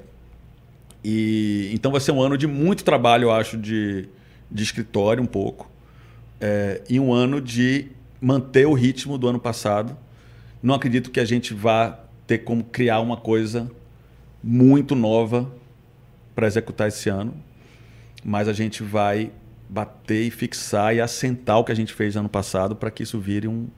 [1.05, 4.09] e então vai ser um ano de muito trabalho, eu acho, de,
[4.51, 5.71] de escritório um pouco.
[6.41, 7.89] É, e um ano de
[8.21, 9.97] manter o ritmo do ano passado.
[10.63, 13.71] Não acredito que a gente vá ter como criar uma coisa
[14.43, 15.51] muito nova
[16.35, 17.35] para executar esse ano,
[18.25, 19.31] mas a gente vai
[19.69, 23.19] bater e fixar e assentar o que a gente fez ano passado para que isso
[23.19, 23.69] vire um,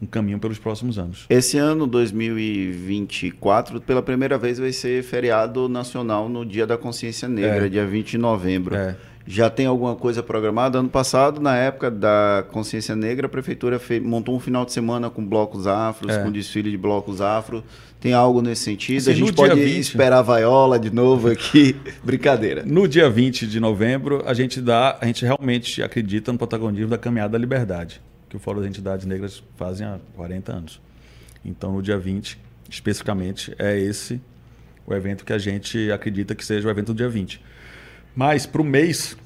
[0.00, 1.26] um caminho pelos próximos anos.
[1.28, 7.66] Esse ano, 2024, pela primeira vez vai ser feriado nacional no Dia da Consciência Negra,
[7.66, 7.68] É.
[7.68, 8.74] dia 20 de novembro.
[8.74, 8.96] É.
[9.26, 10.78] Já tem alguma coisa programada?
[10.78, 15.08] Ano passado, na época da Consciência Negra, a prefeitura fe- montou um final de semana
[15.10, 16.22] com blocos afros, É.
[16.22, 17.62] com desfile de blocos afro.
[18.00, 18.96] Tem algo nesse sentido?
[18.98, 19.78] Assim, a gente pode dia 20.
[19.82, 21.76] esperar a vaiola de novo aqui.
[22.02, 22.64] Brincadeira.
[22.66, 26.98] No dia 20 de novembro, a gente dá, a gente realmente acredita no protagonismo da
[26.98, 28.00] Caminhada da Liberdade,
[28.30, 30.80] que o Fórum das Entidades Negras fazem há 40 anos.
[31.44, 32.38] Então, no dia 20,
[32.70, 34.20] especificamente, é esse
[34.86, 37.42] o evento que a gente acredita que seja o evento do dia 20.
[38.14, 39.16] Mas, para o mês,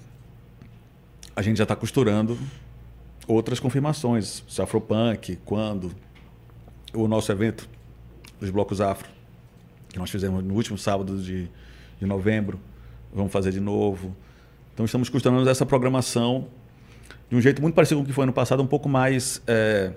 [1.36, 2.38] a gente já está costurando
[3.28, 4.42] outras confirmações.
[4.48, 5.92] Se Afropunk, quando,
[6.94, 7.68] o nosso evento
[8.40, 9.08] dos blocos afro,
[9.90, 11.48] que nós fizemos no último sábado de,
[12.00, 12.58] de novembro,
[13.12, 14.16] vamos fazer de novo.
[14.72, 16.48] Então estamos costurando essa programação
[17.30, 19.90] de um jeito muito parecido com o que foi ano passado, um pouco mais é,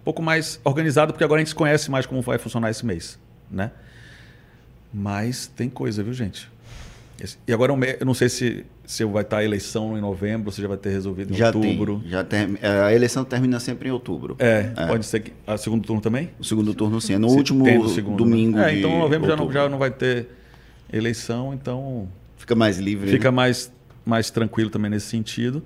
[0.00, 3.18] um pouco mais organizado, porque agora a gente conhece mais como vai funcionar esse mês,
[3.50, 3.70] né?
[4.92, 6.48] Mas tem coisa, viu, gente?
[7.22, 10.50] Esse- E agora é eu não sei se, se vai estar a eleição em novembro,
[10.50, 12.00] se já vai ter resolvido em Já outubro.
[12.00, 12.10] tem.
[12.10, 12.56] Já tem.
[12.62, 14.36] é, A eleição termina sempre em outubro.
[14.38, 16.30] É, pode ser que a segundo turno também?
[16.40, 17.12] O segundo turno, sim.
[17.14, 18.70] É no Se último segundo, domingo né?
[18.70, 20.28] É, de então novembro já não, já não vai ter
[20.92, 22.08] eleição, então
[22.38, 23.10] Fica mais livre.
[23.10, 23.36] fica né?
[23.36, 23.70] mais,
[24.04, 25.62] mais tranquilo também nesse sentido.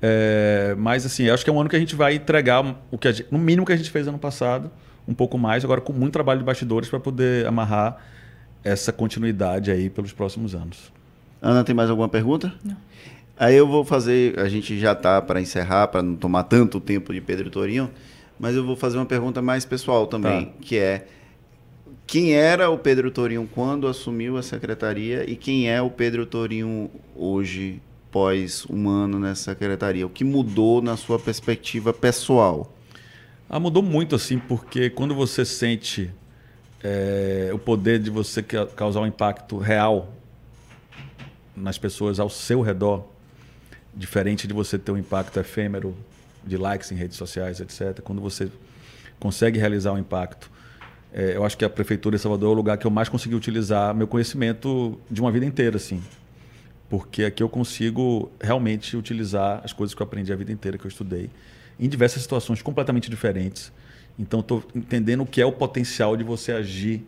[0.00, 2.98] É, mas assim, eu acho que é um ano que a gente vai entregar o
[2.98, 4.70] que a gente- no mínimo que a gente fez ano passado,
[5.06, 7.98] um pouco mais, agora com muito trabalho de bastidores para poder amarrar
[8.64, 10.92] essa continuidade aí pelos próximos anos.
[11.40, 12.52] Ana, tem mais alguma pergunta?
[12.64, 12.76] Não.
[13.36, 17.12] Aí eu vou fazer, a gente já tá para encerrar, para não tomar tanto tempo
[17.12, 17.90] de Pedro Torinho,
[18.38, 20.52] mas eu vou fazer uma pergunta mais pessoal também, Tá.
[20.60, 21.06] que é
[22.12, 26.90] quem era o Pedro Torinho quando assumiu a secretaria e quem é o Pedro Torinho
[27.16, 30.06] hoje, pós um ano nessa secretaria?
[30.06, 32.70] O que mudou na sua perspectiva pessoal?
[33.48, 36.10] Ah, mudou muito, assim, porque quando você sente
[36.84, 40.12] é, o poder de você ca- causar um impacto real
[41.56, 43.06] nas pessoas ao seu redor,
[43.94, 45.96] diferente de você ter um impacto efêmero
[46.44, 48.02] de likes em redes sociais, etc.
[48.02, 48.50] Quando você
[49.18, 50.51] consegue realizar um impacto,
[51.12, 53.34] é, eu acho que a prefeitura de Salvador é o lugar que eu mais consegui
[53.34, 56.02] utilizar meu conhecimento de uma vida inteira, assim,
[56.88, 60.86] porque aqui eu consigo realmente utilizar as coisas que eu aprendi a vida inteira que
[60.86, 61.28] eu estudei
[61.78, 63.72] em diversas situações completamente diferentes.
[64.18, 67.04] Então estou entendendo o que é o potencial de você agir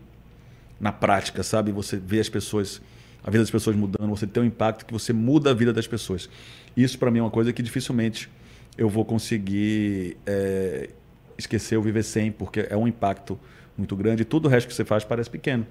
[0.81, 1.73] na prática, sabe?
[1.73, 2.83] Você vê as pessoas,
[3.23, 5.87] a vida das pessoas mudando, você tem um impacto que você muda a vida das
[5.87, 6.29] pessoas.
[6.77, 8.29] Isso para mim é uma coisa que dificilmente
[8.77, 10.91] eu vou conseguir é,
[11.39, 13.39] esquecer ou viver sem, porque é um impacto
[13.77, 15.67] muito grande e tudo o resto que você faz parece pequeno.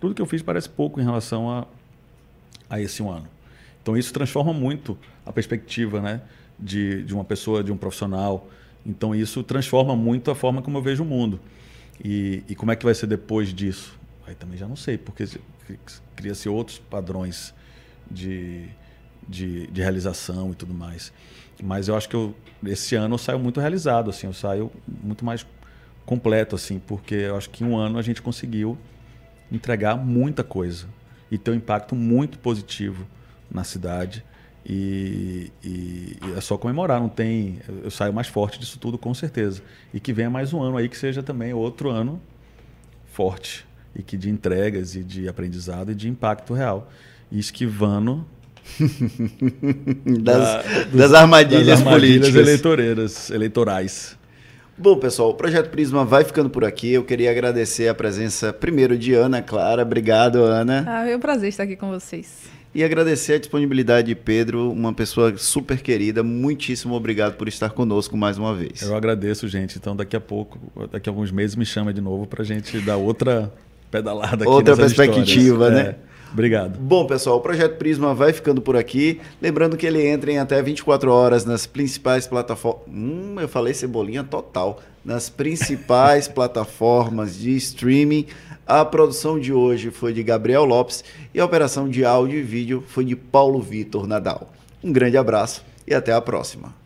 [0.00, 1.66] Tudo que eu fiz parece pouco em relação a,
[2.68, 3.26] a esse um ano.
[3.82, 6.20] Então isso transforma muito a perspectiva né,
[6.58, 8.48] de, de uma pessoa, de um profissional.
[8.84, 11.40] Então isso transforma muito a forma como eu vejo o mundo.
[12.04, 13.98] E, e como é que vai ser depois disso?
[14.26, 15.40] Aí também já não sei, porque se-
[16.16, 17.54] cria-se outros padrões
[18.10, 18.66] de,
[19.28, 21.12] de, de realização e tudo mais.
[21.62, 22.34] Mas eu acho que eu,
[22.66, 24.70] esse ano eu saio muito realizado, assim, eu saio
[25.02, 25.46] muito mais
[26.06, 28.76] completo, assim, porque eu acho que em um ano a gente conseguiu
[29.50, 30.86] entregar muita coisa
[31.30, 33.06] e ter um impacto muito positivo
[33.50, 34.24] na cidade.
[34.64, 37.58] E, e- e é só comemorar, não tem.
[37.82, 39.60] Eu, saio mais forte disso tudo, com certeza.
[39.92, 42.20] E que venha mais um ano aí que seja também outro ano
[43.12, 46.90] forte e que de entregas e de aprendizado e de impacto real.
[47.30, 48.24] E esquivando
[50.22, 50.62] Das, da-
[50.94, 52.34] das armadilhas, das armadilhas políticas.
[52.48, 54.16] eleitoreiras, eleitorais.
[54.82, 56.92] Bom, pessoal, o Projeto Prisma vai ficando por aqui.
[56.92, 59.82] Eu queria agradecer a presença, primeiro, de Ana Clara.
[59.82, 60.84] Obrigado, Ana.
[60.88, 62.50] Ah, é um prazer estar aqui com vocês.
[62.74, 66.24] E agradecer a disponibilidade de Pedro, uma pessoa super querida.
[66.24, 68.82] Muitíssimo obrigado por estar conosco mais uma vez.
[68.82, 69.78] Eu agradeço, gente.
[69.78, 70.58] Então, daqui a pouco,
[70.90, 73.52] daqui a alguns meses, me chama de novo para a gente dar outra
[73.88, 75.72] pedalada aqui Outra perspectiva, histórias.
[75.84, 75.94] né?
[76.08, 76.11] É.
[76.32, 76.78] Obrigado.
[76.78, 79.20] Bom, pessoal, o Projeto Prisma vai ficando por aqui.
[79.40, 82.82] Lembrando que ele entra em até 24 horas nas principais plataformas.
[82.88, 84.80] Hum, eu falei cebolinha total.
[85.04, 88.26] Nas principais plataformas de streaming.
[88.66, 91.04] A produção de hoje foi de Gabriel Lopes
[91.34, 94.50] e a operação de áudio e vídeo foi de Paulo Vitor Nadal.
[94.82, 96.81] Um grande abraço e até a próxima.